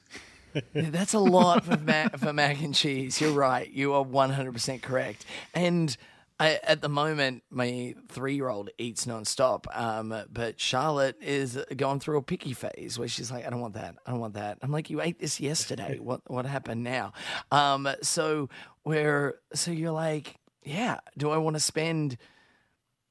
[0.74, 3.20] That's a lot for mac, for mac and cheese.
[3.20, 3.70] You're right.
[3.70, 5.24] You are one hundred percent correct.
[5.54, 5.96] And
[6.40, 9.64] I, at the moment, my three year old eats nonstop.
[9.78, 13.74] Um, but Charlotte is going through a picky phase where she's like, I don't want
[13.74, 13.96] that.
[14.06, 14.56] I don't want that.
[14.62, 15.98] I'm like, you ate this yesterday.
[16.10, 17.12] What what happened now?
[17.52, 18.48] Um, so
[18.84, 21.00] where so you're like, yeah.
[21.18, 22.16] Do I want to spend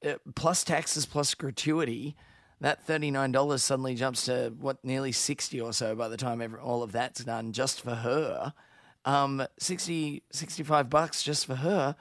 [0.03, 2.15] uh, plus taxes plus gratuity?
[2.62, 6.41] That thirty nine dollars suddenly jumps to what nearly sixty or so by the time
[6.41, 8.53] every, all of that's done just for her.
[9.05, 11.95] Um, 60, 65 bucks just for her.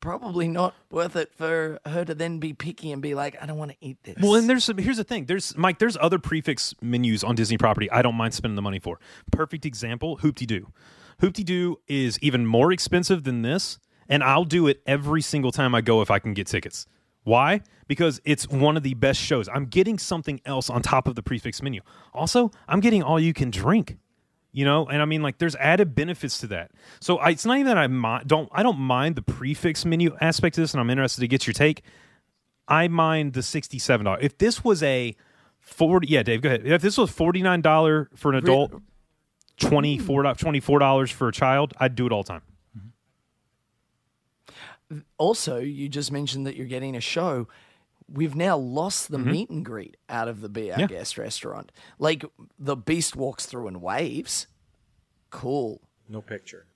[0.00, 3.58] Probably not worth it for her to then be picky and be like, I don't
[3.58, 4.16] want to eat this.
[4.18, 5.26] Well, and there's some, here's the thing.
[5.26, 5.78] There's Mike.
[5.78, 7.90] There's other prefix menus on Disney property.
[7.90, 8.98] I don't mind spending the money for.
[9.30, 10.72] Perfect example: Hoop-Dee-Doo.
[11.20, 13.78] Hoopty Doo is even more expensive than this,
[14.08, 16.86] and I'll do it every single time I go if I can get tickets.
[17.24, 17.60] Why?
[17.90, 19.48] Because it's one of the best shows.
[19.48, 21.80] I'm getting something else on top of the prefix menu.
[22.14, 23.98] Also, I'm getting all you can drink.
[24.52, 26.70] You know, and I mean, like, there's added benefits to that.
[27.00, 30.16] So I, it's not even that I mi- don't I don't mind the prefix menu
[30.20, 31.82] aspect of this, and I'm interested to get your take.
[32.68, 34.20] I mind the sixty-seven dollars.
[34.22, 35.16] If this was a
[35.58, 36.64] forty, yeah, Dave, go ahead.
[36.64, 38.82] If this was forty-nine dollar for an adult, mm.
[39.58, 42.42] twenty-four dollars for a child, I'd do it all the time.
[44.92, 44.98] Mm-hmm.
[45.18, 47.48] also, you just mentioned that you're getting a show.
[48.12, 50.80] We've now lost the meet and greet out of the Be Our Mm-hmm.
[50.92, 50.98] Yeah.
[50.98, 51.70] Guest restaurant.
[51.98, 52.24] Like
[52.58, 54.46] the beast walks through and waves.
[55.30, 55.80] Cool.
[56.08, 56.66] No picture.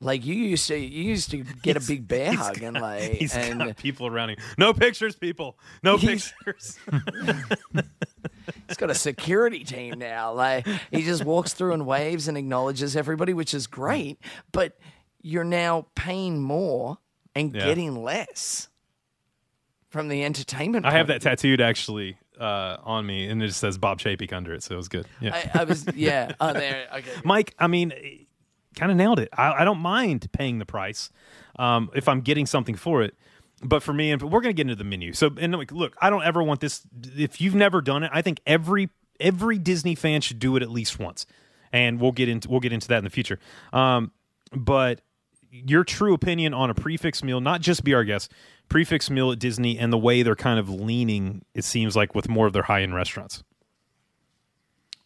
[0.00, 3.34] Like you used to, you used to get a big bear hug and like, He's
[3.34, 4.36] and got people around him.
[4.58, 5.58] No pictures, people.
[5.82, 6.78] No pictures.
[8.68, 10.32] he's got a security team now.
[10.32, 14.18] Like he just walks through and waves and acknowledges everybody, which is great.
[14.52, 14.78] But
[15.22, 16.98] you're now paying more
[17.34, 17.64] and Yeah.
[17.64, 18.68] getting less
[19.94, 20.84] from the entertainment.
[20.84, 24.52] I have that tattooed actually uh, on me, and it just says Bob Chapek under
[24.52, 25.06] it, so it was good.
[25.20, 25.48] Yeah.
[25.54, 26.32] I, I was, yeah.
[26.40, 26.88] Oh, there.
[26.92, 27.10] Okay.
[27.22, 27.92] Mike, I mean,
[28.74, 29.28] kind of nailed it.
[29.32, 31.10] I, I don't mind paying the price
[31.60, 33.14] um, if I'm getting something for it.
[33.62, 35.12] But for me, and we're going to get into the menu.
[35.12, 36.82] So, and look, I don't ever want this.
[37.16, 38.90] If you've never done it, I think every
[39.20, 41.24] every Disney fan should do it at least once,
[41.72, 43.38] and we'll get into we'll get into that in the future.
[43.72, 44.10] Um,
[44.52, 45.02] but
[45.54, 48.32] your true opinion on a prefix meal, not just be our guest,
[48.68, 52.28] prefix meal at Disney, and the way they're kind of leaning, it seems like with
[52.28, 53.44] more of their high end restaurants.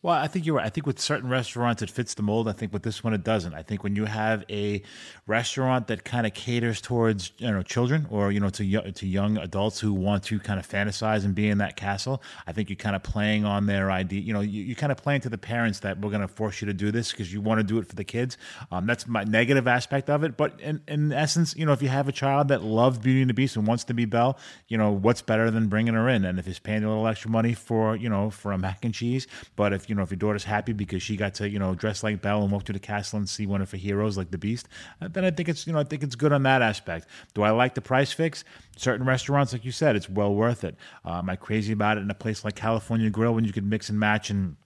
[0.01, 0.67] Well, I think you're right.
[0.67, 2.47] I think with certain restaurants it fits the mold.
[2.47, 3.53] I think with this one it doesn't.
[3.53, 4.81] I think when you have a
[5.27, 9.39] restaurant that kind of caters towards you know children or you know to to young
[9.39, 12.77] adults who want to kind of fantasize and be in that castle, I think you're
[12.77, 14.21] kind of playing on their idea.
[14.21, 16.61] You know, you, you're kind of playing to the parents that we're going to force
[16.61, 18.39] you to do this because you want to do it for the kids.
[18.71, 20.37] Um, that's my negative aspect of it.
[20.37, 23.31] But in, in essence, you know, if you have a child that loves Beauty and
[23.31, 24.39] the Beast and wants to be Belle,
[24.69, 26.25] you know, what's better than bringing her in?
[26.25, 28.95] And if it's paying a little extra money for you know for a mac and
[28.95, 29.27] cheese,
[29.57, 32.03] but if you know if your daughter's happy because she got to you know dress
[32.03, 34.39] like Belle and walk through the castle and see one of her heroes like the
[34.39, 34.69] Beast,
[35.01, 37.07] uh, then I think it's you know I think it's good on that aspect.
[37.35, 38.45] Do I like the price fix?
[38.77, 40.77] Certain restaurants, like you said, it's well worth it.
[41.05, 43.65] Uh, am I crazy about it in a place like California Grill when you could
[43.65, 44.57] mix and match and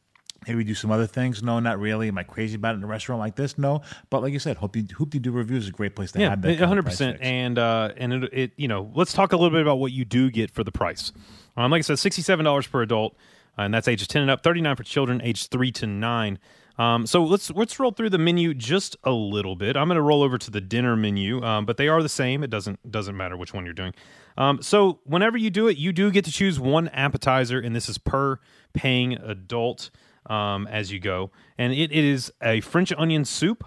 [0.47, 1.43] Maybe do some other things.
[1.43, 2.09] No, not really.
[2.09, 3.59] Am I crazy about it in a restaurant like this?
[3.59, 3.83] No.
[4.11, 6.59] But like you said, Hoopty Hoop-Dee-Doo Reviews is a great place to Yeah, have that.
[6.59, 7.19] One hundred percent.
[7.21, 10.05] And uh, and it, it, you know, let's talk a little bit about what you
[10.05, 11.13] do get for the price.
[11.57, 13.17] Um, like I said, sixty-seven dollars per adult,
[13.57, 14.43] and that's ages ten and up.
[14.43, 16.39] Thirty-nine for children, aged three to nine.
[16.79, 19.77] Um, so let's let's roll through the menu just a little bit.
[19.77, 22.43] I'm going to roll over to the dinner menu, um, but they are the same.
[22.43, 23.93] It doesn't doesn't matter which one you're doing.
[24.39, 27.89] Um, so whenever you do it, you do get to choose one appetizer, and this
[27.91, 28.39] is per
[28.73, 29.91] paying adult
[30.27, 31.31] um, as you go.
[31.59, 33.65] And it, it is a French onion soup.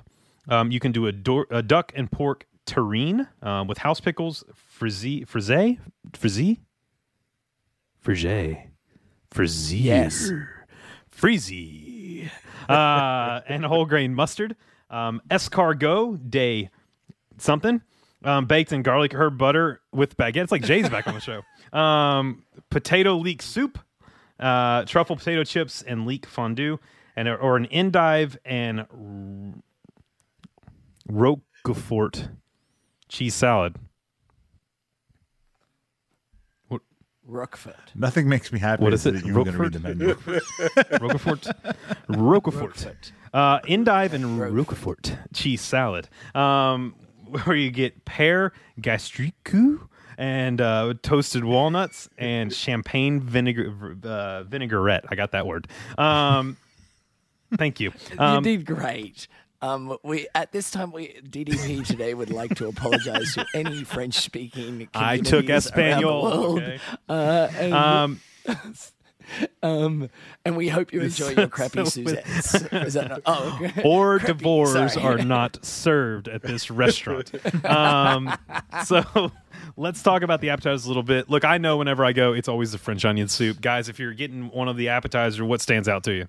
[0.47, 4.43] Um, you can do a, dor- a duck and pork terrine uh, with house pickles,
[4.55, 5.79] frizzy, frizzy,
[6.13, 6.61] frizzy,
[9.35, 10.31] frizzy, Yes.
[11.11, 12.31] frizzy,
[12.69, 14.55] uh, and whole grain mustard.
[14.89, 16.69] Um, escargot day
[17.37, 17.81] something
[18.23, 20.43] um, baked in garlic herb butter with baguette.
[20.43, 21.41] It's like Jay's back on the show.
[21.77, 23.77] Um, potato leek soup,
[24.39, 26.79] uh, truffle potato chips, and leek fondue,
[27.15, 29.61] and or an endive and
[31.09, 32.29] roquefort
[33.09, 33.75] cheese salad.
[37.27, 37.75] Rockford.
[37.95, 38.83] Nothing makes me happy.
[38.83, 39.15] What is it?
[39.15, 40.13] that You were going to read the menu.
[40.99, 41.47] Roquefort,
[42.07, 46.95] Roquefort, uh, endive and Roquefort cheese salad, um,
[47.43, 49.51] where you get pear gastrique
[50.17, 55.05] and uh, toasted walnuts and champagne vinegar uh, vinaigrette.
[55.09, 55.67] I got that word.
[55.97, 56.57] Um,
[57.57, 57.91] thank you.
[58.17, 59.27] Um, you did great.
[59.65, 64.13] Um, we at this time we DDP today would like to apologize to any French
[64.15, 64.87] speaking.
[64.93, 66.57] I took Espanol.
[66.57, 66.79] Okay.
[67.09, 68.21] Uh, and, Um,
[69.63, 70.09] um,
[70.45, 72.53] and we hope you enjoy your crappy Suzettes.
[72.71, 73.21] Is that not?
[73.25, 73.81] Oh, okay.
[73.85, 75.03] or Crappy, divorce sorry.
[75.03, 77.31] are not served at this restaurant.
[77.65, 78.37] Um,
[78.85, 79.31] so
[79.77, 81.27] let's talk about the appetizers a little bit.
[81.27, 83.61] Look, I know whenever I go, it's always the French onion soup.
[83.61, 86.27] Guys, if you're getting one of the appetizers, what stands out to you?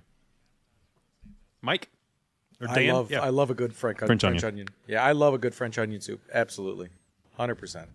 [1.60, 1.90] Mike?
[2.60, 3.20] Or I love Yeah.
[3.20, 4.44] I love a good French, French French, onion.
[4.44, 4.68] onion.
[4.86, 6.22] Yeah, I love a good French onion soup.
[6.32, 6.88] Absolutely,
[7.36, 7.88] hundred percent.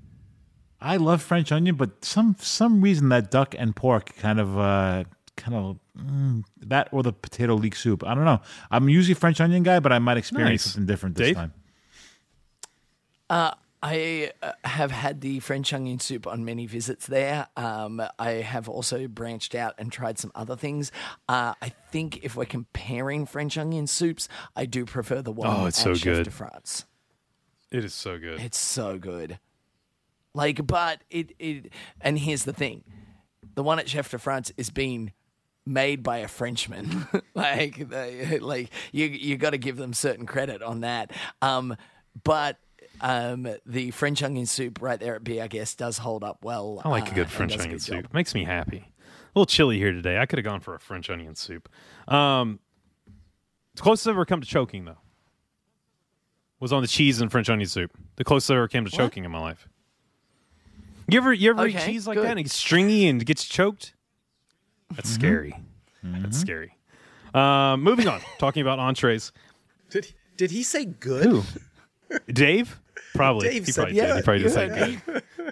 [0.80, 5.04] I love French onion, but some some reason that duck and pork kind of uh,
[5.38, 8.04] kind of mm, that or the potato leek soup.
[8.06, 8.42] I don't know.
[8.70, 10.74] I'm usually a French onion guy, but I might experience Nice.
[10.74, 11.36] something different this Dave?
[11.36, 11.54] time.
[13.84, 17.48] I uh, have had the French onion soup on many visits there.
[17.58, 20.92] Um, I have also branched out and tried some other things.
[21.28, 25.66] Uh, I think if we're comparing French onion soups, I do prefer the one Oh,
[25.66, 26.24] it's at so Chef good.
[26.26, 26.86] de France.
[27.72, 28.40] It is so good.
[28.40, 29.40] It's so good.
[30.34, 31.72] Like, but it, it
[32.02, 32.84] and here's the thing.
[33.56, 35.12] The one at Chef de France is being
[35.66, 37.08] made by a Frenchman.
[37.34, 41.12] like they, like you you got to give them certain credit on that.
[41.42, 41.76] Um
[42.24, 42.58] but
[43.02, 46.82] um, the French onion soup right there at Be Our Guest, does hold up well.
[46.86, 48.04] I like uh, a good French onion good soup.
[48.04, 48.14] job.
[48.14, 48.78] Makes me happy.
[48.78, 50.18] A little chilly here today.
[50.18, 51.68] I could have gone for a French onion soup.
[52.08, 52.60] Um,
[53.76, 55.00] the closest I've ever come to choking, though,
[56.60, 57.92] was on the cheese and French onion soup.
[58.18, 59.68] The closest I ever came to choking in my life.
[61.08, 62.26] You ever you ever eat cheese like good.
[62.26, 63.96] that and it's stringy and gets choked?
[64.96, 65.56] That's scary.
[66.04, 66.78] That's scary.
[67.34, 69.32] Um, moving on, talking about entrees.
[69.90, 71.44] Did did he say good?
[72.28, 72.81] Dave?
[73.14, 73.50] Probably.
[73.50, 74.08] Dave he said probably did.
[74.08, 75.02] yeah, He probably you did say heard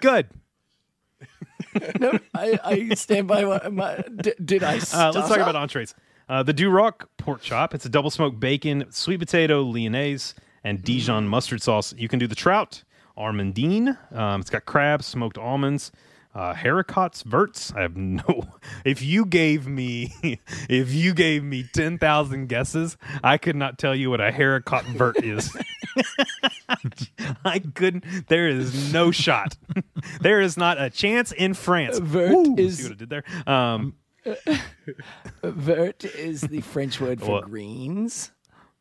[1.74, 2.00] Good.
[2.00, 5.94] no, I, I stand by what my, d- did I Uh, let's talk about entrees.
[6.28, 7.74] Uh, the Duroc pork chop.
[7.74, 10.34] It's a double smoked bacon, sweet potato, lyonnaise,
[10.64, 11.92] and Dijon mustard sauce.
[11.96, 12.82] You can do the trout,
[13.18, 13.96] amandine.
[14.16, 15.92] Um, it's got crabs, smoked almonds,
[16.34, 17.72] uh, haricots, verts.
[17.76, 18.22] I have no.
[18.84, 20.12] If you gave me,
[20.68, 24.84] if you gave me ten thousand guesses, I could not tell you what a haricot
[24.84, 25.54] vert is.
[27.44, 28.04] I couldn't.
[28.28, 29.56] There is no shot.
[30.20, 31.98] there is not a chance in France.
[31.98, 33.24] Vert Woo, is- see what I did there.
[33.46, 33.94] Um,
[35.42, 37.44] Vert is the French word for What?
[37.44, 38.30] greens.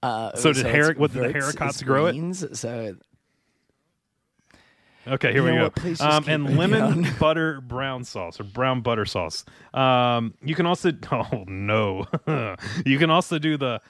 [0.03, 2.12] Uh, So did it's Haric- what did the haricots grow it?
[2.14, 2.95] greens, So
[5.07, 6.05] Okay, here You we go.
[6.05, 7.07] Um, and lemon on.
[7.20, 9.43] butter brown sauce or brown butter sauce.
[9.74, 12.05] Um, you can also oh no,
[12.86, 13.82] you can also do the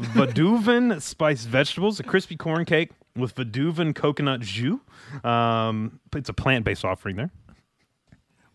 [0.00, 4.78] Vadouvan spiced vegetables, a crispy corn cake with Vadouvan coconut jus.
[5.24, 7.30] Um, it's a plant based offering there.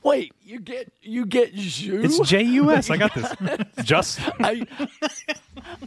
[0.03, 2.19] wait, you get you get jus.
[2.19, 2.89] It's J U S.
[2.89, 3.31] I got this.
[3.83, 4.65] Just I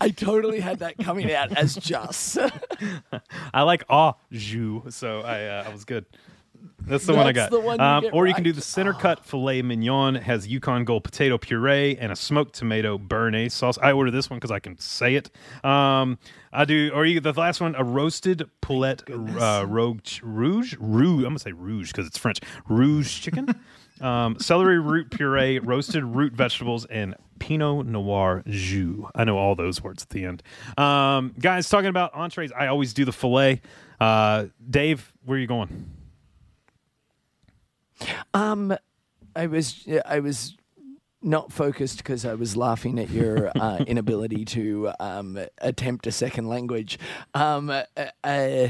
[0.00, 2.38] I totally had that coming out as just.
[3.54, 6.06] I like ah jus, so I uh, I was good.
[6.80, 7.50] That's the one I got.
[7.50, 10.14] the one you um, or you can do the center cut filet mignon.
[10.14, 13.78] Has Yukon Gold potato puree and a smoked tomato béarnaise sauce.
[13.82, 15.30] I order this one because I can say it.
[15.64, 16.18] Um,
[16.52, 16.90] I do.
[16.94, 21.24] Or you the last one, a roasted poulet uh, rogue rouge rouge.
[21.24, 22.40] I'm gonna say rouge because it's French.
[22.68, 23.48] Rouge chicken.
[24.00, 29.10] um, celery root puree, roasted root vegetables, and Pinot Noir jus.
[29.14, 30.42] I know all those words at the end.
[30.76, 33.60] Um, guys, talking about entrees, I always do the filet.
[34.00, 35.90] Uh, Dave, where are you going?
[38.34, 38.76] Um,
[39.34, 40.56] I was I was
[41.22, 46.48] not focused because I was laughing at your uh, inability to um, attempt a second
[46.48, 46.98] language.
[47.34, 47.82] Um, uh,
[48.24, 48.68] uh,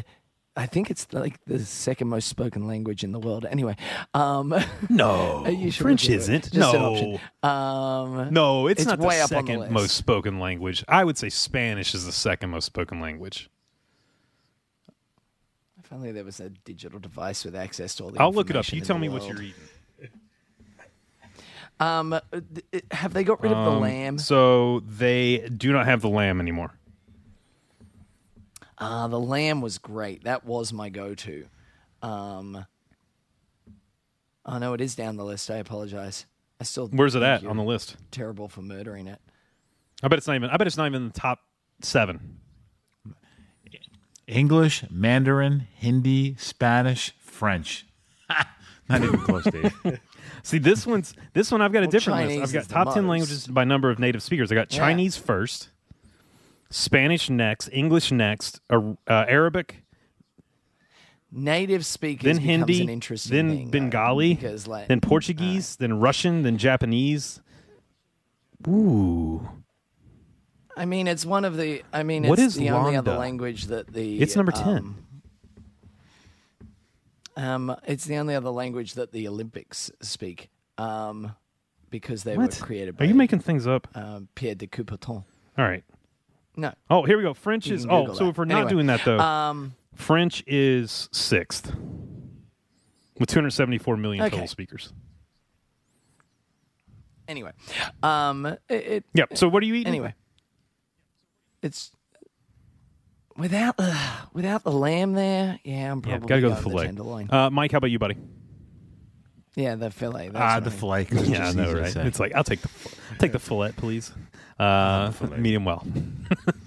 [0.56, 3.46] I think it's like the second most spoken language in the world.
[3.48, 3.76] Anyway,
[4.12, 4.52] um,
[4.88, 6.16] No, should French look into it.
[6.16, 6.52] isn't.
[6.52, 7.20] Just an no, option.
[7.44, 10.84] Um, no, it's, It's not the on the second most spoken language.
[10.88, 13.48] I would say Spanish is the second most spoken language.
[15.89, 18.20] If only there was a digital device with access to all the.
[18.20, 18.70] I'll look it up.
[18.70, 19.55] You tell me what you're eating.
[21.80, 24.18] Um, uh, th- have they got rid of the Um, lamb?
[24.18, 26.72] So they do not have the lamb anymore.
[28.76, 30.24] Uh, the lamb was great.
[30.24, 31.47] That was my go-to.
[32.03, 32.66] Um,
[34.45, 35.53] oh no, it is down the list.
[35.53, 36.26] I apologize.
[36.61, 36.89] I still.
[36.89, 37.97] Where's it think at you're on the list?
[38.11, 39.20] Terrible for murdering it.
[40.03, 40.51] I bet it's not even.
[40.51, 41.39] I bet it's not even in the top
[41.80, 42.41] seven.
[44.28, 47.86] English, Mandarin, Hindi, Spanish, French.
[48.88, 49.74] Not even close, Dave.
[50.42, 51.60] See, this one's this one.
[51.62, 52.54] I've got a Well, different Chinese list.
[52.56, 54.52] I've got the top ten languages by number of native speakers.
[54.52, 54.78] I got Yeah.
[54.78, 55.70] Chinese first,
[56.70, 58.76] Spanish next, English next, uh,
[59.06, 59.82] uh, Arabic.
[61.30, 66.00] native speakers then Hindi, an interesting then thing, though, Bengali, because like then Portuguese, then
[66.00, 67.40] Russian, then Japanese.
[68.66, 69.48] Ooh,
[70.78, 71.82] I mean, it's one of the.
[71.92, 74.20] I mean, What it's is the only other language that the.
[74.20, 74.94] It's number 10.
[77.36, 81.34] Um, um, it's the only other language that the Olympics speak, um,
[81.90, 82.58] because they what?
[82.58, 82.96] were created.
[82.96, 83.88] by Are you making things up?
[83.94, 85.24] um, Pierre de Coubertin?
[85.56, 85.84] All right.
[86.56, 86.72] No.
[86.90, 87.34] Oh, here we go.
[87.34, 87.84] French You is.
[87.84, 88.30] can Oh, Google so that.
[88.30, 91.72] if we're not Anyway, doing that though, Um, French is sixth
[93.18, 94.30] with 274 million Okay.
[94.30, 94.92] total speakers.
[97.28, 97.52] anyway,
[98.02, 99.36] um, it, it Yep.
[99.36, 99.86] So what are you eating?
[99.88, 100.14] anyway,
[101.62, 101.90] it's
[103.36, 103.96] without the
[104.32, 105.59] without the lamb there.
[105.64, 106.86] Yeah, I'm Yeah, probably gotta go going with the fillet.
[106.86, 107.30] tenderloin.
[107.30, 108.16] Uh, Mike, how about you, buddy?
[109.56, 110.28] yeah, the fillet.
[110.28, 110.78] That's Ah, the right.
[110.78, 111.04] fillet.
[111.06, 111.92] 'cause it's Yeah, I just know, easy to right?
[111.92, 112.06] say.
[112.06, 112.68] It's like I'll take the
[113.11, 114.12] I'll take the fillet, please.
[114.59, 115.86] Uh, medium well.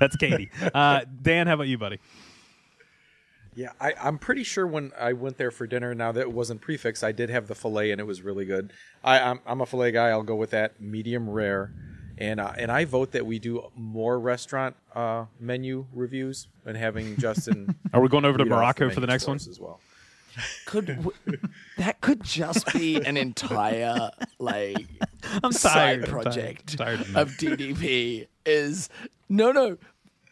[0.00, 0.50] That's Katie.
[0.72, 1.98] Uh, Dan, how about you, buddy?
[3.54, 6.62] Yeah, I, I'm pretty sure when I went there for dinner, now that it wasn't
[6.62, 8.72] prefix, I did have the fillet and it was really good.
[9.04, 10.08] I, I'm, I'm a fillet guy.
[10.08, 11.72] I'll go with that medium rare,
[12.18, 17.16] and uh, and I vote that we do more restaurant uh, menu reviews and having
[17.16, 17.74] Justin.
[17.92, 19.36] Are we going over to read off Morocco for the next one?
[19.36, 19.80] as well.
[20.66, 21.12] Could w-
[21.78, 24.86] that could just be an entire like
[25.42, 26.04] I'm side tired.
[26.04, 27.04] I'm project tired.
[27.04, 28.26] Tired of DDP?
[28.44, 28.88] Is
[29.28, 29.76] no, no.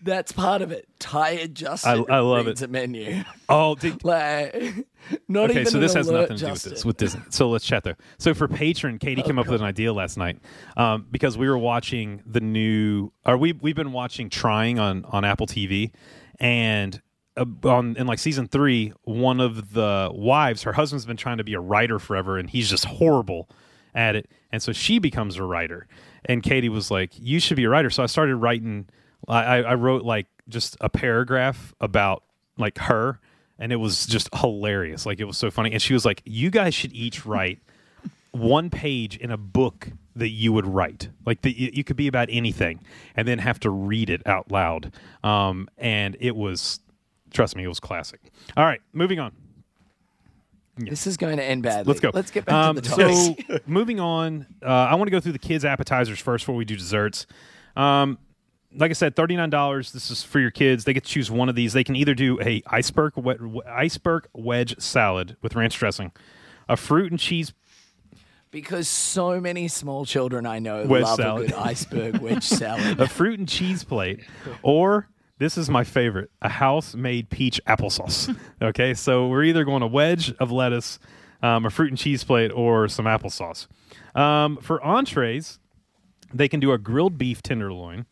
[0.02, 0.88] That's part of it.
[0.98, 2.04] Tired Justin.
[2.08, 2.66] I- I love reads it.
[2.66, 3.22] a menu.
[3.48, 4.86] Oh, did, Like,
[5.28, 5.60] not okay.
[5.60, 6.84] even So this has nothing to do with this.
[6.84, 7.22] With Disney.
[7.30, 7.94] So let's chat though.
[8.18, 10.38] So for patron, Katie came up with an idea last night
[10.76, 15.24] um, because we were watching the new, or we we've been watching Trying on on
[15.24, 15.92] Apple TV,
[16.38, 17.00] and
[17.36, 21.44] uh, on in like season three, one of the wives, her husband's been trying to
[21.44, 23.48] be a writer forever, and he's just horrible
[23.94, 25.86] at it, and so she becomes a writer.
[26.24, 28.88] And Katie was like, "You should be a writer." So I started writing.
[29.28, 32.22] I, I wrote like just a paragraph about
[32.56, 33.20] like her,
[33.58, 35.04] and it was just hilarious.
[35.06, 35.72] Like it was so funny.
[35.72, 37.60] And she was like, "You guys should each write."
[38.32, 41.08] one page in a book that you would write.
[41.24, 42.80] Like the, you you could be about anything,
[43.14, 44.92] and then have to read it out loud.
[45.24, 46.80] Um, and it was,
[47.32, 48.20] trust me, it was classic.
[48.56, 49.32] All right, moving on.
[50.78, 51.88] This is going to end badly.
[51.88, 52.10] Let's go.
[52.12, 53.46] Let's get back Um, to the topic.
[53.48, 56.66] So moving on, uh, I want to go through the kids' appetizers first before we
[56.66, 57.26] do desserts.
[57.74, 58.18] Um,
[58.74, 59.92] like I said, thirty nine dollars.
[59.92, 60.84] This is for your kids.
[60.84, 61.72] They get to choose one of these.
[61.72, 66.12] They can either do a iceberg we- iceberg wedge salad with ranch dressing,
[66.68, 67.52] a fruit and cheese
[68.50, 71.44] because so many small children I know Wedge love salad.
[71.44, 73.00] a good iceberg wedge salad.
[73.00, 74.20] a fruit and cheese plate,
[74.62, 75.08] or
[75.38, 78.34] this is my favorite, a house made peach applesauce.
[78.62, 80.98] Okay, so we're either going a wedge of lettuce,
[81.42, 83.66] um, a fruit and cheese plate, or some applesauce.
[84.14, 85.58] Um, for entrees,
[86.32, 88.06] they can do a grilled beef tenderloin.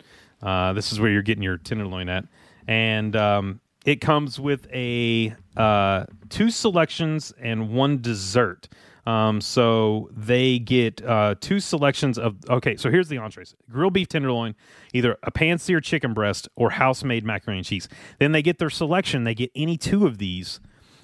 [0.45, 2.25] Uh, this is where you're getting your tenderloin at,
[2.69, 8.69] and um, it comes with a uh, two selections and one dessert.
[9.07, 12.37] Um, so they get uh, two selections of.
[12.49, 14.55] Okay, so here's the entrees: grilled beef tenderloin,
[14.93, 17.89] either a pan-seared chicken breast or house-made macaroni and cheese.
[18.19, 19.25] Then they get their selection.
[19.25, 20.61] They get any two of these.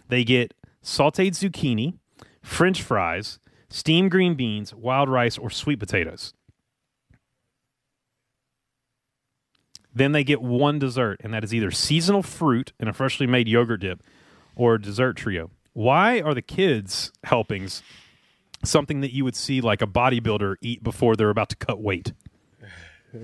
[0.09, 1.95] They get sautéed zucchini,
[2.43, 3.38] French fries,
[3.68, 6.32] steamed green beans, wild rice, or sweet potatoes.
[9.95, 13.49] Then they get one dessert, and that is either seasonal fruit and a freshly made
[13.49, 14.03] yogurt dip
[14.55, 15.51] or a dessert trio.
[15.72, 17.82] Why are the kids' helpings
[18.64, 22.12] something that you would see like a bodybuilder eat before they're about to cut weight?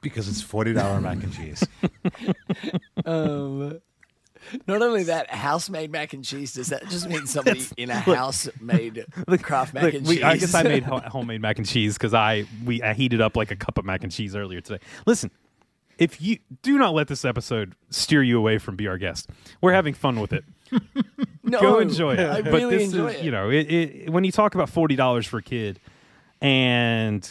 [0.00, 1.66] because it's forty dollar mac and cheese.
[3.04, 3.80] Um,
[4.66, 6.54] not only that, house made mac and cheese.
[6.54, 10.16] Does that just mean somebody in a house made the craft mac Look, and we-
[10.16, 10.24] cheese?
[10.24, 13.36] I guess I made ho- homemade mac and cheese because I we I heated up
[13.36, 14.82] like a cup of mac and cheese earlier today.
[15.06, 15.30] Listen,
[15.98, 19.30] if you do not let this episode steer you away from be our guest,
[19.60, 20.44] we're having fun with it.
[21.42, 22.20] no, Go enjoy it.
[22.20, 23.24] I but really this enjoy is it.
[23.24, 25.80] you know it, it, when you talk about forty dollars for a kid,
[26.40, 27.28] and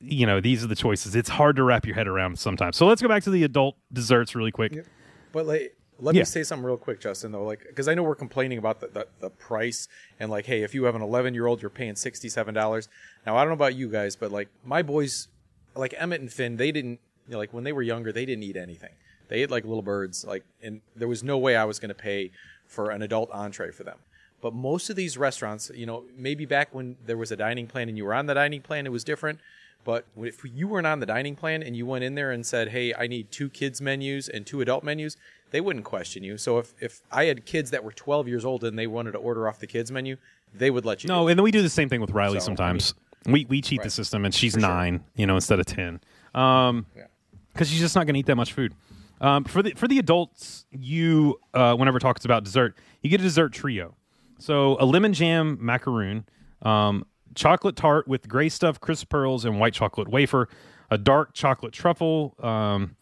[0.00, 1.14] you know these are the choices.
[1.16, 2.76] It's hard to wrap your head around sometimes.
[2.76, 4.84] So let's go back to the adult desserts really quick.
[5.32, 6.20] But like, let Yeah.
[6.22, 7.32] me say something real quick, Justin.
[7.32, 9.88] Though, like, because I know we're complaining about the, the, the price
[10.20, 12.88] and like, hey, if you have an 11 year old, you're paying sixty seven dollars.
[13.26, 15.28] Now, I don't know about you guys, but like my boys,
[15.74, 18.44] like Emmett and Finn, they didn't you know, like when they were younger, they didn't
[18.44, 18.92] eat anything.
[19.28, 21.94] They ate like little birds, like, and there was no way I was going to
[21.94, 22.30] pay
[22.66, 23.98] for an adult entree for them.
[24.40, 27.88] But most of these restaurants, you know, maybe back when there was a dining plan
[27.88, 29.40] and you were on the dining plan, it was different.
[29.86, 32.70] But if you weren't on the dining plan and you went in there and said,
[32.70, 35.16] "Hey, I need two kids menus and two adult menus,"
[35.52, 36.36] they wouldn't question you.
[36.38, 39.18] So if if I had kids that were 12 years old and they wanted to
[39.18, 40.16] order off the kids menu,
[40.52, 41.08] they would let you.
[41.08, 42.94] No, and then we do the same thing with Riley So, sometimes.
[43.26, 44.68] we we cheat the system, and she's For sure.
[44.68, 46.00] nine, you know, instead of ten,
[46.34, 47.04] um, Yeah.
[47.52, 48.74] because she's just not going to eat that much food.
[49.20, 53.22] Um, for the for the adults, you uh, whenever talks about dessert, you get a
[53.22, 53.94] dessert trio.
[54.40, 56.24] So a lemon jam macaroon,
[56.62, 57.06] um,
[57.36, 60.48] chocolate tart with gray stuff, crisp pearls, and white chocolate wafer.
[60.90, 62.96] A dark chocolate truffle um,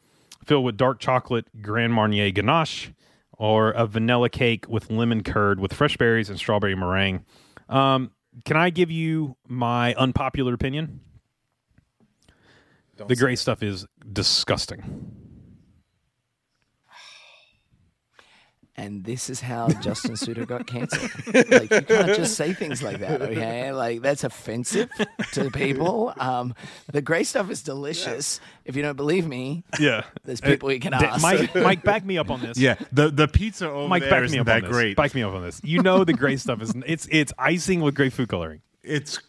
[0.44, 2.90] filled with dark chocolate Grand Marnier ganache,
[3.32, 7.24] or a vanilla cake with lemon curd with fresh berries and strawberry meringue.
[7.68, 8.10] Um,
[8.44, 11.00] can I give you my unpopular opinion?
[12.96, 15.23] Don't the gray stuff is disgusting.
[18.76, 20.98] And this is how Justin Suter got cancer.
[21.32, 23.70] Like you can't just say things like that, okay?
[23.72, 24.90] Like that's offensive
[25.34, 26.12] to people.
[26.18, 26.56] Um,
[26.92, 28.40] the grey stuff is delicious.
[28.64, 31.22] If you don't believe me, Yeah, there's people you can Da- ask.
[31.22, 32.58] Mike, Mike, back me up on this.
[32.58, 34.70] Yeah, the the pizza over Mike, there back me isn't up that on this.
[34.72, 34.96] great.
[34.96, 35.60] Back me up on this.
[35.62, 38.60] You know the gray stuff is it's it's icing with great food coloring.
[38.82, 39.20] It's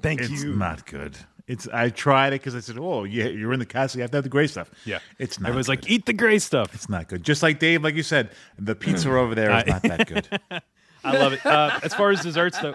[0.00, 0.54] Thank it's you.
[0.54, 1.16] not good.
[1.46, 3.98] It's I tried it because I said, "Oh, yeah, you're in the castle.
[3.98, 5.48] You have to have the gray stuff." Yeah, it's not.
[5.48, 5.82] Everyone's good.
[5.82, 6.74] like, eat the gray stuff.
[6.74, 7.22] it's not good.
[7.22, 10.28] Just like Dave, like you said, the pizza over there is not that good.
[11.04, 11.44] I love it.
[11.44, 12.74] Uh, as far as desserts, though,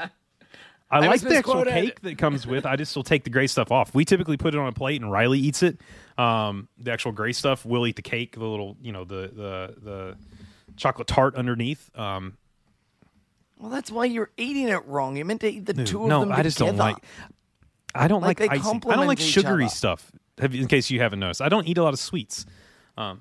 [0.91, 2.65] I, was like the actual cake that comes with.
[2.65, 3.93] I just will take the gray stuff off.
[3.93, 5.79] We typically put it on a plate, and Riley eats it.
[6.17, 9.75] Um, the actual gray stuff, we'll eat the cake, the little, you know, the the
[9.81, 10.17] the
[10.77, 11.89] chocolate tart underneath.
[11.97, 12.37] Um,
[13.57, 15.17] well, that's why you're eating it wrong.
[15.17, 16.91] You meant to eat the two of no, them I just don't together.
[16.93, 17.03] like.
[17.95, 18.81] I don't Like, like, they icing.
[18.89, 19.73] I don't like sugary other.
[19.73, 20.11] stuff.
[20.39, 22.45] Have, in case you haven't noticed, I don't eat a lot of sweets.
[22.95, 23.15] Whoa,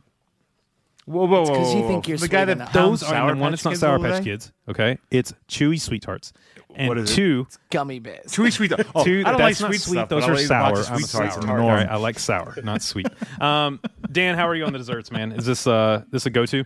[1.06, 1.44] whoa, whoa!
[1.46, 2.72] 'cause you whoa, think you're the guy that enough.
[2.74, 3.54] Those are Sour number one.
[3.54, 4.22] It's not Sour Patch?
[4.24, 4.52] Kids.
[4.68, 6.34] Okay, it's chewy sweet tarts.
[6.74, 7.14] And What is it?
[7.14, 8.26] two, Gummy bears.
[8.26, 8.72] Chewy sweet.
[8.94, 9.22] Oh, two.
[9.24, 9.92] I don't that's like not sweet sweet.
[9.94, 10.74] stuff, Those are I'll eat a sour.
[10.74, 11.22] box of I'm sweet sour.
[11.22, 11.74] tarts in the All norm.
[11.74, 13.06] right, I like sour, not sweet.
[13.40, 13.80] Um,
[14.12, 15.32] Dan, how are you on the desserts, man?
[15.32, 16.64] Is this uh this a go to?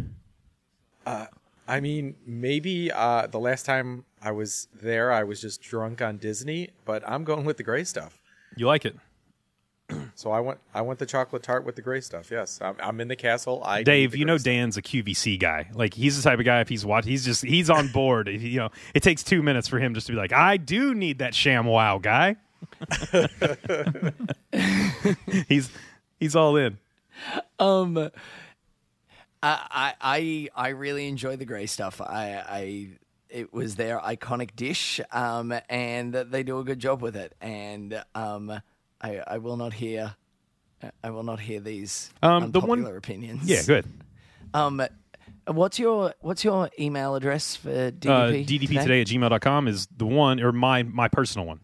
[1.07, 6.19] I mean, maybe uh, the last time I was there, I was just drunk on
[6.19, 8.21] Disney, but I'm going with the gray stuff.
[8.57, 8.97] You like it,
[10.15, 12.31] So I want I want the chocolate tart with the gray stuff.
[12.31, 13.63] Yes, I'm, I'm in the castle.
[13.65, 14.13] I Dave?
[14.13, 14.45] the You know stuff.
[14.45, 15.71] Dan's a QVC guy.
[15.75, 16.61] Like he's the type of guy.
[16.61, 18.29] If he's watching, he's just he's on board.
[18.33, 20.95] If, you know, it takes two minutes for him just to be like, I do
[20.95, 22.37] need that ShamWow guy.
[25.49, 25.71] he's
[26.19, 26.79] he's all in.
[27.59, 28.11] Um, I,
[29.43, 32.01] I, I, I really enjoy the grey stuff.
[32.01, 32.89] I, I,
[33.33, 37.35] it was their iconic dish, um, and they do a good job with it.
[37.41, 38.51] And um,
[39.01, 40.15] I, I will not hear,
[41.03, 43.43] I will not hear these Um, the unpopular one- opinions.
[43.45, 43.87] Yeah, good.
[44.55, 44.83] Um,
[45.47, 48.47] what's your, what's your email address for Uh, DDP?
[48.47, 51.61] DDP today at gmail.com is the one or my my personal one.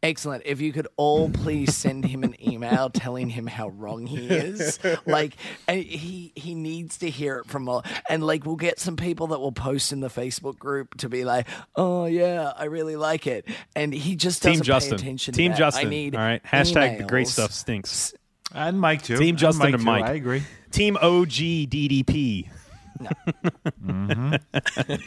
[0.00, 0.44] Excellent.
[0.46, 4.78] If you could all please send him an email telling him how wrong he is,
[5.06, 5.34] like
[5.66, 9.26] and he he needs to hear it from all, and like we'll get some people
[9.28, 13.26] that will post in the Facebook group to be like, oh yeah, I really like
[13.26, 14.98] it, and he just doesn't Team Justin.
[14.98, 15.34] pay attention.
[15.34, 15.58] Team to that.
[15.58, 15.86] Justin.
[15.86, 16.44] I need all right.
[16.44, 18.14] Hashtag the great stuff stinks.
[18.54, 19.16] And Mike too.
[19.16, 19.86] Team And Justin Mike and too.
[19.86, 20.04] Mike.
[20.04, 20.42] I agree.
[20.70, 22.48] Team OG DDP.
[23.00, 24.38] No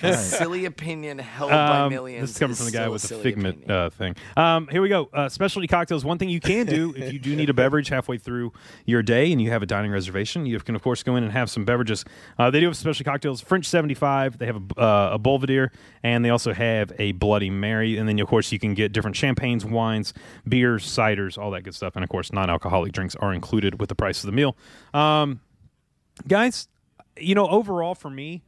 [0.16, 2.22] silly opinion held by Um, millions.
[2.22, 3.72] This is coming is from the guy still a with the silly figment opinion.
[3.72, 4.16] uh, thing.
[4.38, 5.10] Um, here we go.
[5.14, 6.04] Uh, specialty cocktails.
[6.06, 8.54] One thing you can do if you do need a beverage halfway through
[8.86, 11.32] your day and you have a dining reservation, you can of course go in and
[11.32, 12.06] have some beverages.
[12.38, 13.42] Uh, they do have specialty cocktails.
[13.42, 14.38] French seventy five.
[14.38, 15.72] They have a, uh, a Belvedere,
[16.04, 17.98] and they also have a Bloody Mary.
[17.98, 20.14] And then of course you can get different champagnes, wines,
[20.48, 21.96] beers, ciders, all that good stuff.
[21.96, 24.56] And of course non alcoholic drinks are included with the price of the meal.
[24.94, 25.40] Um,
[26.28, 26.68] guys,
[27.18, 28.44] you know overall for me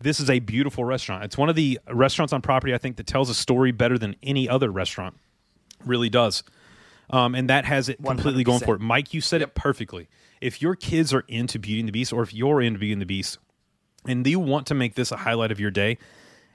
[0.00, 1.24] this is a beautiful restaurant.
[1.24, 4.14] It's one of the restaurants on property I think that tells a story better than
[4.22, 5.16] any other restaurant
[5.84, 6.42] really does.
[7.10, 8.64] Um, and that has it completely going 100%.
[8.64, 8.80] for it.
[8.80, 10.08] Mike, you said it perfectly.
[10.40, 13.02] If your kids are into Beauty and the Beast, or if you're into Beauty and
[13.02, 13.38] the Beast,
[14.06, 15.98] and you want to make this a highlight of your day,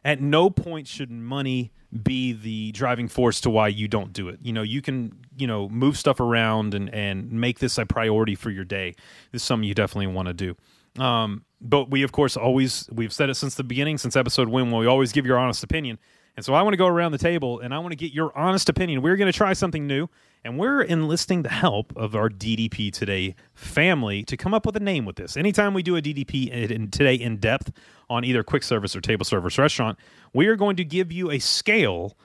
[0.05, 4.39] at no point should money be the driving force to why you don't do it.
[4.41, 8.35] You know, you can, you know, move stuff around and, and make this a priority
[8.35, 8.95] for your day.
[9.31, 10.55] This is something you definitely want to do.
[10.99, 14.69] Um, but we, of course, always, we've said it since the beginning, since episode one,
[14.71, 15.97] when we always give your honest opinion.
[16.35, 18.35] And so I want to go around the table and I want to get your
[18.37, 19.01] honest opinion.
[19.01, 20.07] We're going to try something new,
[20.43, 24.79] and we're enlisting the help of our DDP Today family to come up with a
[24.79, 25.37] name with this.
[25.37, 27.71] Anytime we do a DDP in, Today in depth
[28.09, 29.97] on either quick service or table service restaurant,
[30.33, 32.17] we are going to give you a scale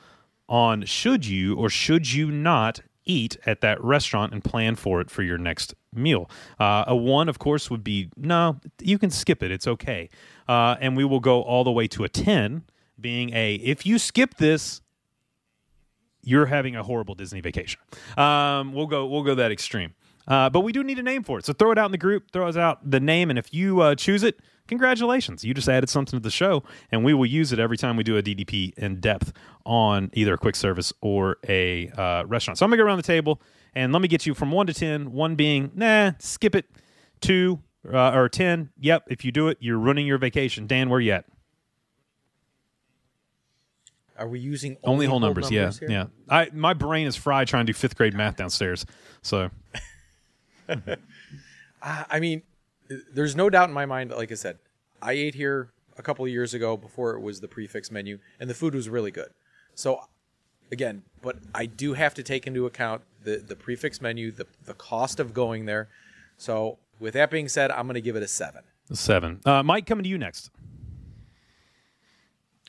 [0.49, 5.11] on should you or should you not eat at that restaurant and plan for it
[5.11, 6.31] for your next meal.
[6.59, 9.51] Uh, a one, of course, would be no, you can skip it.
[9.51, 10.09] It's okay.
[10.49, 12.65] Uh, and we will go all the way to a 10,
[13.01, 14.81] being a if you skip this,
[16.23, 17.81] you're having a horrible Disney vacation.
[18.17, 19.95] Um, we'll go we'll go that extreme.
[20.27, 21.47] Uh, but we do need a name for it.
[21.47, 23.81] So throw it out in the group, throw us out the name, and if you
[23.81, 25.43] uh, choose it, congratulations.
[25.43, 26.63] You just added something to the show,
[26.93, 29.33] and we will use it every time we do a DDP in depth
[29.65, 32.59] on either a quick service or a uh, restaurant.
[32.59, 33.41] So I'm going to go around the table,
[33.79, 36.67] and let me get you from 1 to 10, 1 being, nah, skip it.
[37.21, 37.61] Two
[37.93, 38.71] uh, or ten.
[38.79, 40.67] Yep, if you do it, you're ruining your vacation.
[40.67, 41.25] Dan, where you at?
[44.17, 45.51] Are we using Only, whole numbers.
[45.51, 45.91] yeah, here?
[45.91, 46.05] yeah.
[46.29, 48.85] I my brain is fried trying to do fifth grade math downstairs.
[49.23, 49.51] So
[50.69, 52.43] Uh, I mean,
[53.13, 54.11] there's no doubt in my mind.
[54.11, 54.59] Like I said,
[55.01, 58.19] I ate here a couple of years ago before it was the prix fixe menu,
[58.41, 59.31] and the food was really good.
[59.75, 60.01] So,
[60.73, 64.47] again, but I do have to take into account the the prix fixe menu, the
[64.65, 65.89] the cost of going there.
[66.37, 68.63] So, with that being said, I'm going to give it a seven.
[68.93, 69.41] seven.
[69.45, 70.51] Uh, Mike, coming to you next.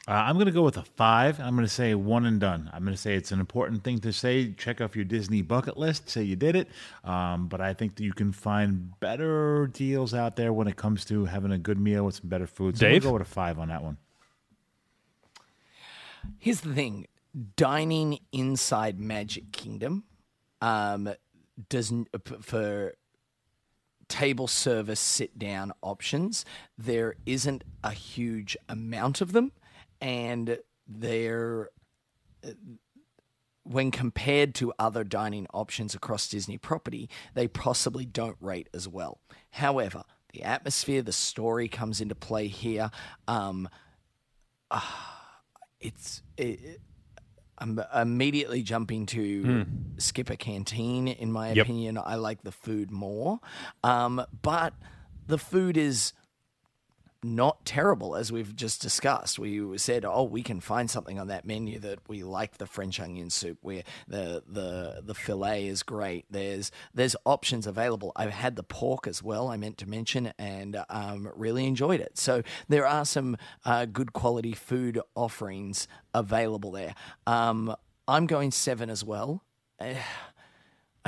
[0.08, 1.40] Uh, I'm going to go with a five.
[1.40, 2.68] I'm going to say one and done.
[2.74, 4.54] I'm going to say it's an important thing to say.
[4.54, 6.10] Check off your Disney bucket list.
[6.10, 6.68] Say you did it.
[7.04, 11.06] Um, but I think that you can find better deals out there when it comes
[11.06, 12.80] to having a good meal with some better food.
[12.80, 13.04] So I'm Dave?
[13.04, 13.98] gonna go with a five on that one.
[16.40, 17.06] Here's the thing:
[17.56, 20.04] dining inside Magic Kingdom
[20.62, 21.14] um,
[21.70, 22.08] doesn't
[22.42, 22.94] for
[24.08, 26.44] table service sit down options.
[26.78, 29.52] There isn't a huge amount of them,
[30.02, 31.70] and they're
[33.64, 39.20] when compared to other dining options across Disney property, they possibly don't rate as well.
[39.52, 40.04] However,
[40.34, 42.90] the atmosphere, the story comes into play here.
[43.28, 43.70] Um,
[45.80, 46.82] it's it,
[47.60, 49.66] I'm immediately jumping to
[49.98, 51.08] Skipper Canteen.
[51.08, 51.66] In my Yep.
[51.66, 53.40] opinion, I like the food more,
[53.84, 54.74] um, but
[55.28, 56.14] the food is
[57.24, 59.40] not terrible as we've just discussed.
[59.40, 63.00] We said, "Oh, we can find something on that menu that we like." The French
[63.00, 66.26] onion soup, where the the the fillet is great.
[66.30, 68.12] There's there's options available.
[68.16, 69.50] I've had the pork as well.
[69.50, 72.18] I meant to mention, and um, really enjoyed it.
[72.18, 76.96] So there are some uh, good quality food offerings available there.
[77.28, 77.76] Um,
[78.08, 79.44] I'm going seven as well.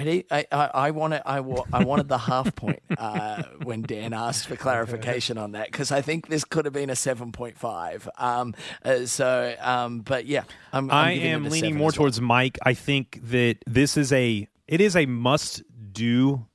[0.02, 3.84] I need, I, I, I wanted I, wa- I wanted the half point uh, when
[3.84, 7.32] Dan asked for clarification on that because I think this could have been a seven
[7.32, 8.10] point five.
[8.18, 10.44] Um, uh, so, um, but yeah,
[10.74, 11.92] I'm, I'm I am leaning more well.
[11.92, 12.58] towards Mike.
[12.66, 15.62] I think that this is a it is a must
[15.94, 16.48] do.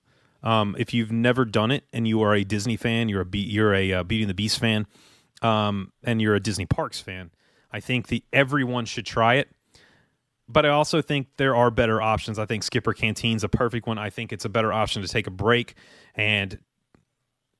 [0.42, 3.38] Um, if you've never done it and you are a Disney fan, you're a Be-
[3.38, 4.86] you're a uh, Beauty and the Beast fan,
[5.42, 7.30] um, and you're a Disney Parks fan,
[7.72, 9.48] I think the everyone should try it.
[10.48, 12.38] But I also think there are better options.
[12.38, 13.98] I think Skipper Canteen's a perfect one.
[13.98, 15.74] I think it's a better option to take a break
[16.14, 16.58] and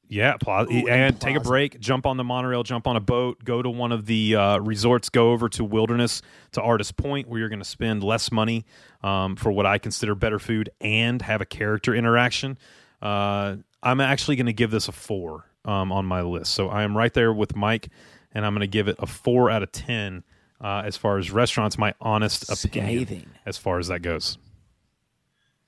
[0.09, 3.01] yeah, pla- Ooh, and, and take a break, jump on the monorail, jump on a
[3.01, 6.23] boat, go to one of the uh, resorts, go over to Wilderness
[6.53, 8.65] to Artist Point, where you're going to spend less money
[9.03, 12.57] um, for what I consider better food and have a character interaction.
[13.03, 16.85] Uh, I'm actually going to give this a four um, on my list, so I
[16.85, 17.89] am right there with Mike,
[18.33, 20.23] and I'm going to give it a four out of ten
[20.61, 21.79] uh, as far as restaurants.
[21.79, 23.31] My honest opinion, Scathing.
[23.45, 24.39] as far as that goes.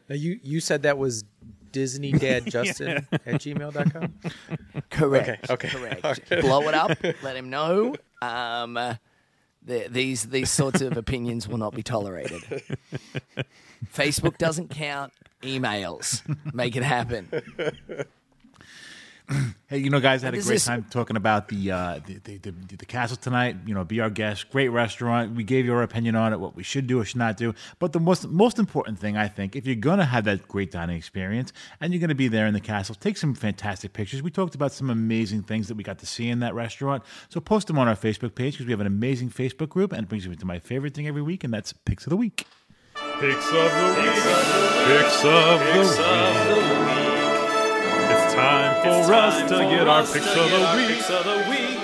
[0.08, 1.24] Now you you said that was
[1.70, 4.14] Disney Dad Justin at gmail.com?
[4.90, 5.50] Correct.
[5.50, 5.98] Okay, okay.
[6.00, 6.30] Correct.
[6.40, 6.96] Blow it up.
[7.22, 7.94] Let him know.
[8.22, 8.94] Um, uh,
[9.62, 12.42] the, these these sorts of opinions will not be tolerated.
[13.94, 15.12] Facebook doesn't count.
[15.42, 16.22] Emails
[16.52, 17.28] make it happen.
[19.66, 22.00] Hey, you know, guys, I had a Is great this- time talking about the, uh,
[22.06, 23.56] the, the, the the castle tonight.
[23.66, 24.48] You know, be our guest.
[24.50, 25.34] Great restaurant.
[25.36, 27.54] We gave you our opinion on it, what we should do or should not do.
[27.78, 30.96] But the most most important thing, I think, if you're gonna have that great dining
[30.96, 31.52] experience
[31.82, 34.22] and you're gonna be there in the castle, take some fantastic pictures.
[34.22, 37.02] We talked about some amazing things that we got to see in that restaurant.
[37.28, 40.04] So post them on our Facebook page because we have an amazing Facebook group, and
[40.04, 42.46] it brings me to my favorite thing every week, and that's picks of the week.
[43.20, 44.14] Picks of the week.
[44.86, 47.07] Picks of the week.
[48.40, 51.78] It's time for us to get our picks of the week.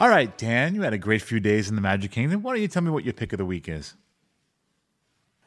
[0.00, 2.42] All right, Dan, you had a great few days in the Magic Kingdom.
[2.42, 3.94] Why don't you tell me what your pick of the week is?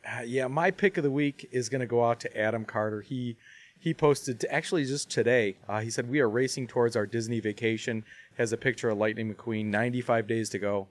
[0.08, 3.02] Uh, yeah, my pick of the week is going to go out to Adam Carter.
[3.02, 3.36] He
[3.78, 5.58] he posted to, actually just today.
[5.68, 8.06] Uh, he said we are racing towards our Disney vacation.
[8.38, 9.66] Has a picture of Lightning McQueen.
[9.66, 10.88] 95 days to go.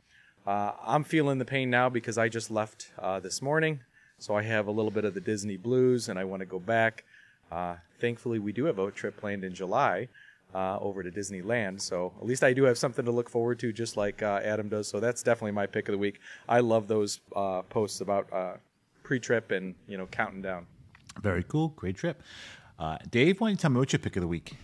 [0.46, 3.80] Uh, I'm feeling the pain now because I just left uh, this morning,
[4.18, 6.58] so I have a little bit of the Disney blues, and I want to go
[6.58, 7.04] back.
[7.52, 10.08] Uh, thankfully, we do have a trip planned in July
[10.54, 13.72] uh, over to Disneyland, so at least I do have something to look forward to,
[13.72, 14.88] just like uh, Adam does.
[14.88, 16.20] So that's definitely my pick of the week.
[16.48, 18.54] I love those uh, posts about uh,
[19.02, 20.66] pre-trip and you know counting down.
[21.20, 21.68] Very cool.
[21.68, 22.22] Great trip.
[22.78, 24.56] Uh, Dave, why don't you tell me what your pick of the week?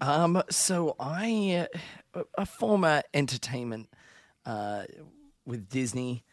[0.00, 1.66] Um, so I,
[2.14, 3.88] uh, a- a former entertainment
[4.46, 4.84] uh,
[5.44, 6.24] with Disney.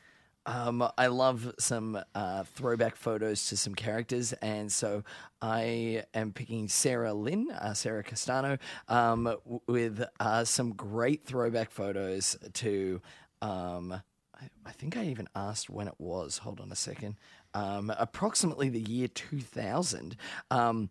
[0.46, 5.04] Um, I love some uh, throwback photos to some characters, and so
[5.42, 8.58] I am picking Sarah Lynn, uh, Sarah Castano,
[8.88, 13.02] um, w- with uh, some great throwback photos to.
[13.42, 13.94] Um,
[14.36, 16.40] I, I think I even asked when it was.
[16.40, 17.18] Hold on a second.
[17.54, 20.16] Um, approximately the year 2000.
[20.50, 20.90] Um,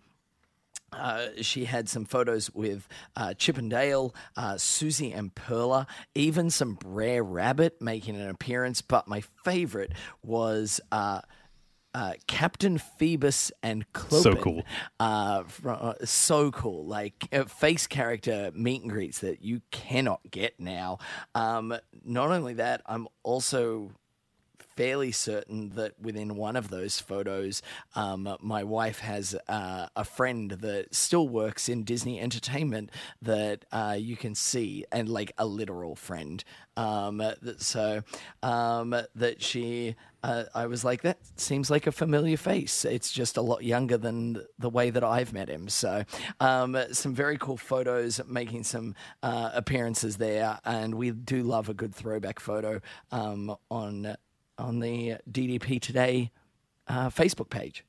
[0.92, 6.50] uh, she had some photos with uh, Chip 'n' Dale, uh, Susie and Perla, even
[6.50, 8.82] some Brer Rabbit making an appearance.
[8.82, 9.92] But my favorite
[10.22, 11.20] was uh,
[11.94, 14.22] uh, Captain Phoebus and Clopin.
[14.22, 14.62] So cool.
[14.98, 16.86] Uh, fro- uh, so cool.
[16.86, 20.98] Like uh, face character meet and greets that you cannot get now.
[21.34, 23.92] Um, not only that, I'm also
[24.80, 27.60] fairly certain that within one of those photos,
[27.94, 32.90] um, my wife has uh, a friend that still works in Disney Entertainment
[33.20, 36.42] that uh, you can see, and like a literal friend.
[36.78, 37.22] Um,
[37.58, 38.00] so
[38.42, 42.86] um, that she, uh, I was like, that seems like a familiar face.
[42.86, 45.68] It's just a lot younger than the way that I've met him.
[45.68, 46.04] So
[46.40, 51.74] um, some very cool photos making some uh, appearances there, and we do love a
[51.74, 52.80] good throwback photo
[53.12, 54.16] um, on
[54.60, 56.30] on the DDP Today
[56.86, 57.84] uh, Facebook page.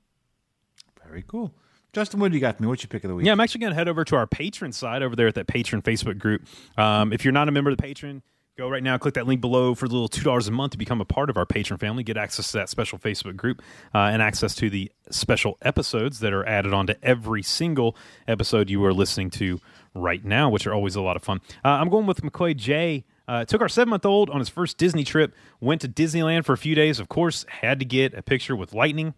[1.06, 1.53] Very cool.
[1.93, 2.69] Justin, what do you got for me?
[2.69, 3.26] What's your pick of the week?
[3.26, 5.48] Yeah, I'm actually going to head over to our patron side over there at that
[5.48, 6.43] patron Facebook group.
[6.77, 8.22] Um, if you're not a member of the patron,
[8.57, 10.77] go right now, click that link below for the little two dollars a month to
[10.77, 12.03] become a part of our patron family.
[12.03, 13.61] Get access to that special Facebook group
[13.93, 18.84] uh, and access to the special episodes that are added onto every single episode you
[18.85, 19.60] are listening to
[19.93, 21.41] right now, which are always a lot of fun.
[21.65, 23.03] Uh, I'm going with McCoy J.
[23.31, 25.33] Uh, took our seven month old on his first Disney trip.
[25.61, 26.99] Went to Disneyland for a few days.
[26.99, 29.13] Of course, had to get a picture with Lightning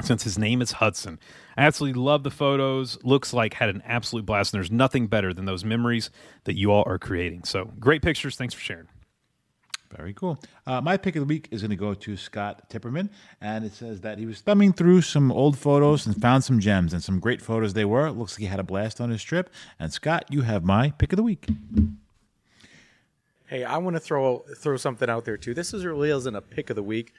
[0.00, 1.20] since his name is Hudson.
[1.54, 2.98] I absolutely love the photos.
[3.04, 6.08] Looks like had an absolute blast, and there's nothing better than those memories
[6.44, 7.44] that you all are creating.
[7.44, 8.36] So great pictures.
[8.36, 8.88] Thanks for sharing.
[9.94, 10.40] Very cool.
[10.66, 13.10] Uh, my pick of the week is going to go to Scott Tipperman,
[13.42, 16.94] and it says that he was thumbing through some old photos and found some gems,
[16.94, 18.10] and some great photos they were.
[18.10, 19.50] Looks like he had a blast on his trip.
[19.78, 21.46] And Scott, you have my pick of the week.
[23.52, 25.52] Hey, I want to throw throw something out there too.
[25.52, 27.12] This is really isn't a pick of the week,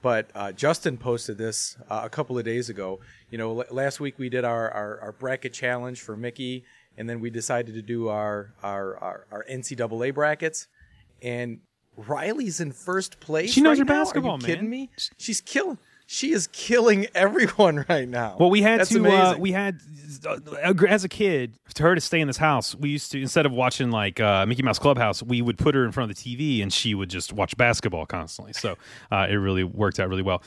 [0.00, 3.00] but uh, Justin posted this uh, a couple of days ago.
[3.28, 6.64] You know, l- last week we did our, our, our bracket challenge for Mickey,
[6.96, 10.68] and then we decided to do our our, our, our NCAA brackets.
[11.20, 11.60] And
[11.98, 13.52] Riley's in first place.
[13.52, 14.04] She knows right her now.
[14.04, 14.88] basketball, Are you kidding me?
[15.18, 15.76] She's killing.
[16.06, 18.36] She is killing everyone right now.
[18.38, 19.06] Well, we had That's to.
[19.06, 19.80] Uh, we had
[20.26, 20.38] uh,
[20.88, 22.74] as a kid, to her to stay in this house.
[22.74, 25.84] We used to instead of watching like uh, Mickey Mouse Clubhouse, we would put her
[25.84, 28.52] in front of the TV and she would just watch basketball constantly.
[28.52, 28.76] So
[29.10, 30.42] uh, it really worked out really well.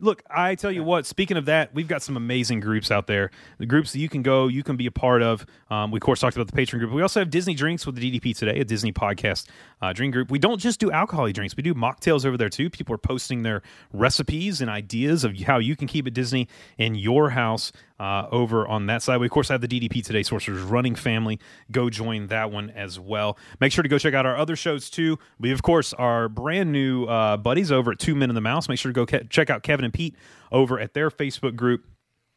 [0.00, 1.06] Look, I tell you what.
[1.06, 3.30] Speaking of that, we've got some amazing groups out there.
[3.58, 5.46] The groups that you can go, you can be a part of.
[5.70, 6.92] Um, we of course talked about the patron group.
[6.92, 9.48] We also have Disney Drinks with the DDP today, a Disney podcast
[9.80, 10.30] uh, drink group.
[10.30, 12.68] We don't just do alcoholic drinks; we do mocktails over there too.
[12.70, 13.62] People are posting their
[13.92, 16.48] recipes and ideas of how you can keep it Disney
[16.78, 19.18] in your house uh, over on that side.
[19.18, 21.38] We, of course, have the DDP Today Sorcerers Running Family.
[21.70, 23.38] Go join that one as well.
[23.60, 25.18] Make sure to go check out our other shows too.
[25.38, 28.68] We, of course, our brand new uh, buddies over at Two Men in the Mouse.
[28.68, 30.14] Make sure to go ke- check out Kevin and Pete
[30.52, 31.84] over at their Facebook group.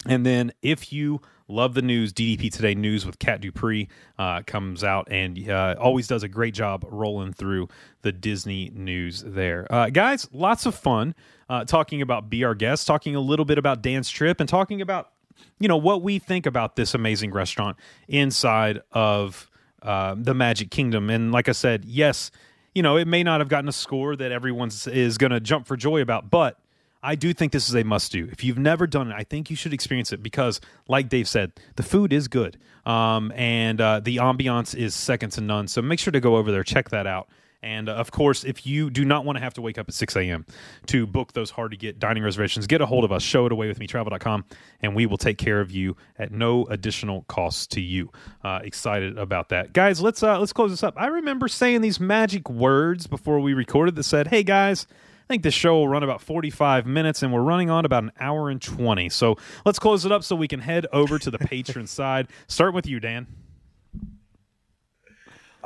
[0.05, 1.19] And then if you
[1.49, 6.07] love the news, DDP Today News with Kat Dupree uh, comes out and uh, always
[6.07, 7.67] does a great job rolling through
[8.01, 9.67] the Disney news there.
[9.69, 11.15] Uh, guys, lots of fun
[11.49, 14.81] uh, talking about Be Our Guest, talking a little bit about Dan's trip, and talking
[14.81, 15.11] about,
[15.59, 19.49] you know, what we think about this amazing restaurant inside of
[19.81, 21.09] uh, the Magic Kingdom.
[21.09, 22.31] And like I said, yes,
[22.73, 25.67] you know, it may not have gotten a score that everyone is going to jump
[25.67, 26.59] for joy about, but
[27.01, 28.27] I do think this is a must do.
[28.31, 31.53] If you've never done it, I think you should experience it because, like Dave said,
[31.77, 35.67] the food is good um, and uh, the ambiance is second to none.
[35.67, 37.29] So make sure to go over there, check that out.
[37.61, 39.93] And uh, of course, if you do not want to have to wake up at
[39.93, 40.45] 6 a.m.
[40.87, 43.51] to book those hard to get dining reservations, get a hold of us, show it
[43.51, 44.45] away with me, travel.com,
[44.81, 48.11] and we will take care of you at no additional cost to you.
[48.43, 49.73] Uh, excited about that.
[49.73, 50.93] Guys, let's uh, let's close this up.
[50.97, 54.87] I remember saying these magic words before we recorded that said, hey guys,
[55.29, 58.11] I think this show will run about 45 minutes, and we're running on about an
[58.19, 59.09] hour and 20.
[59.09, 62.29] So let's close it up so we can head over to the patron side.
[62.47, 63.27] Start with you, Dan.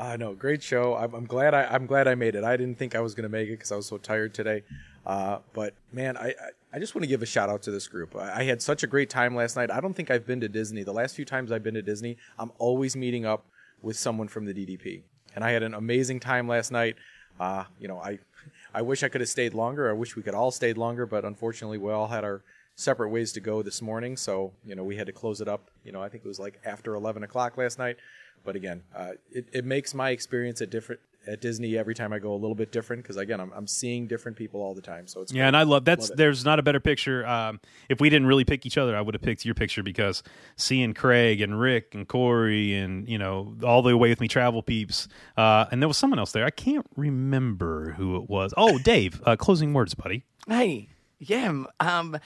[0.03, 0.95] Uh, no, great show.
[0.95, 2.43] I'm, I'm glad I, I'm glad I made it.
[2.43, 4.63] I didn't think I was going to make it because I was so tired today.
[5.05, 6.35] Uh, but man, I,
[6.73, 8.13] I, just want to give a shout out to this group.
[8.13, 9.71] I, I had such a great time last night.
[9.71, 10.83] I don't think I've been to Disney.
[10.83, 13.45] The last few times I've been to Disney, I'm always meeting up
[13.81, 15.03] with someone from the DDP.
[15.35, 16.97] And I had an amazing time last night.
[17.39, 18.19] Uh, you know, I,
[18.73, 19.89] I wish I could have stayed longer.
[19.89, 22.43] I wish we could all stayed longer, but unfortunately, we all had our
[22.75, 24.17] separate ways to go this morning.
[24.17, 25.69] So, you know, we had to close it up.
[25.85, 27.95] You know, I think it was like after 11 o'clock last night.
[28.43, 32.19] But again, uh, it, it makes my experience at different at Disney every time I
[32.19, 35.07] go a little bit different because again, I'm, I'm seeing different people all the time.
[35.07, 35.47] So it's Yeah, great.
[35.47, 37.25] and I love that's Love there's not a better picture.
[37.25, 40.21] Um, if we didn't really pick each other, I would have picked your picture because
[40.57, 44.61] seeing Craig and Rick and Corey and you know all the way with me travel
[44.61, 45.07] peeps,
[45.37, 46.43] uh, and there was someone else there.
[46.45, 48.53] I can't remember who it was.
[48.57, 49.21] Oh, Dave.
[49.25, 50.25] Uh, closing words, buddy.
[50.47, 52.17] Hey, Yeah, um,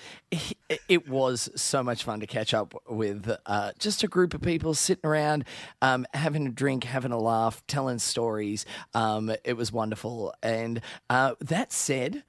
[0.89, 4.73] it, was so much fun to catch up with uh, just a group of people
[4.73, 5.45] sitting around,
[5.84, 8.65] um, having a drink, having a laugh, telling stories.
[8.95, 10.34] Um, it was wonderful.
[10.41, 10.81] And
[11.11, 12.23] uh, that said,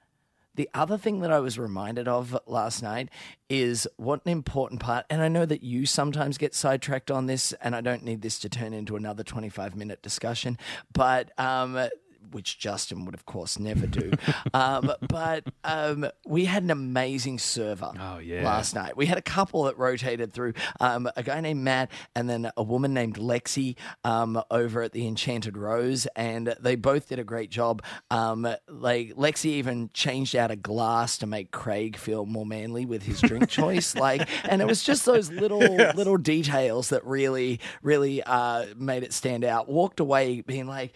[0.55, 3.09] the other thing that I was reminded of last night
[3.49, 7.53] is what an important part, and I know that you sometimes get sidetracked on this,
[7.61, 10.57] and I don't need this to turn into another 25 minute discussion,
[10.93, 11.31] but.
[11.39, 11.89] Um,
[12.31, 14.11] which Justin would, of course, never do.
[14.53, 18.43] um, but um, we had an amazing server Oh, yeah.
[18.43, 18.95] last night.
[18.97, 22.63] We had a couple that rotated through um, a guy named Matt and then a
[22.63, 27.49] woman named Lexi um, over at the Enchanted Rose, and they both did a great
[27.49, 27.81] job.
[28.11, 33.03] Um, like Lexi even changed out a glass to make Craig feel more manly with
[33.03, 33.95] his drink choice.
[33.95, 35.59] Like, and it was just those little
[35.95, 39.69] little details that really, really uh, made it stand out.
[39.69, 40.93] Walked away being like,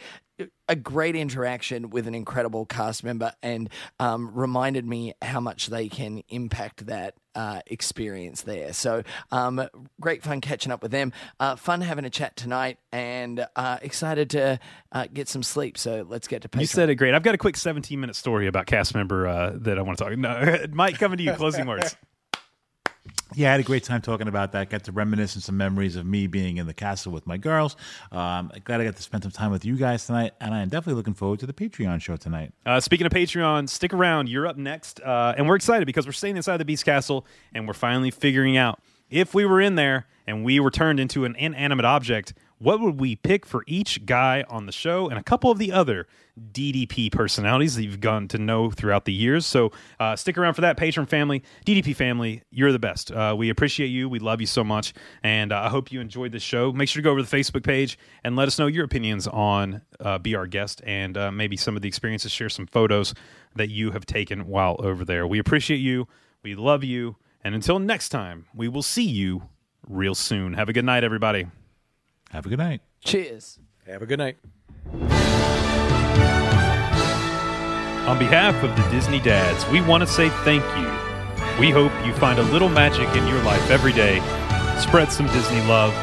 [0.68, 3.70] a great interaction with an incredible cast member and
[4.00, 8.74] um, reminded me how much they can impact that uh, experience there.
[8.74, 9.68] So um,
[10.00, 11.14] great fun catching up with them.
[11.40, 14.60] Uh, fun having a chat tonight and uh, excited to
[14.92, 15.78] uh, get some sleep.
[15.78, 16.62] So let's get to Patreon.
[16.62, 17.14] You said it great.
[17.14, 20.04] I've got a quick 17 minute story about cast member uh, that I want to
[20.04, 20.18] talk.
[20.18, 21.34] No, Mike, coming to you.
[21.34, 21.96] Closing words.
[23.36, 24.70] Yeah, I had a great time talking about that.
[24.70, 27.76] Got to reminisce on some memories of me being in the castle with my girls.
[28.12, 30.70] Um, glad I got to spend some time with you guys tonight, and I am
[30.70, 32.54] definitely looking forward to the Patreon show tonight.
[32.66, 34.30] Uh, speaking of Patreon, stick around.
[34.30, 37.68] You're up next, uh, and we're excited because we're staying inside the Beast Castle, and
[37.68, 38.80] we're finally figuring out
[39.10, 43.00] if we were in there and we were turned into an inanimate object, what would
[43.00, 46.08] we pick for each guy on the show and a couple of the other
[46.52, 49.46] DDP personalities that you've gotten to know throughout the years.
[49.46, 52.42] So uh, stick around for that, patron family, DDP family.
[52.50, 53.12] You're the best.
[53.12, 54.10] Uh, we appreciate you.
[54.10, 56.72] We love you so much, and uh, I hope you enjoyed this show.
[56.72, 59.28] Make sure to go over to the Facebook page and let us know your opinions
[59.28, 62.32] on uh, Be Our Guest and uh, maybe some of the experiences.
[62.32, 63.14] Share some photos
[63.56, 65.28] that you have taken while over there.
[65.28, 66.08] We appreciate you.
[66.42, 67.18] We love you.
[67.44, 69.50] And until next time, we will see you
[69.88, 70.54] real soon.
[70.54, 71.46] Have a good night, everybody.
[72.34, 72.82] Have a good night.
[73.06, 73.60] Cheers.
[73.86, 74.38] Have a good night.
[78.08, 80.90] On behalf of the Disney Dads, we want to say thank you.
[81.60, 84.18] We hope you find a little magic in your life every day,
[84.80, 85.94] spread some Disney love,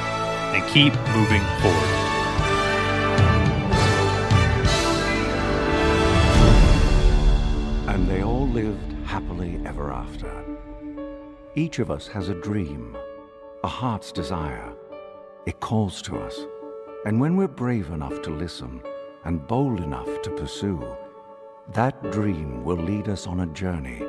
[0.54, 1.90] and keep moving forward.
[7.88, 10.32] And they all lived happily ever after.
[11.56, 12.96] Each of us has a dream,
[13.64, 14.72] a heart's desire.
[15.46, 16.38] It calls to us.
[17.06, 18.82] And when we're brave enough to listen
[19.24, 20.84] and bold enough to pursue,
[21.72, 24.02] that dream will lead us on a journey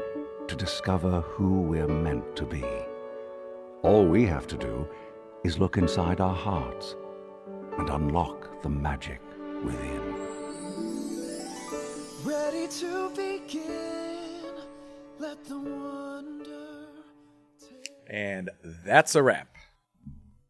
[0.47, 2.65] to discover who we're meant to be.
[3.81, 4.87] All we have to do
[5.45, 6.95] is look inside our hearts
[7.77, 9.21] and unlock the magic
[9.63, 10.15] within.
[12.25, 14.53] Ready to begin.
[15.17, 16.87] Let the wonder.
[18.07, 18.49] And
[18.85, 19.50] that's a wrap.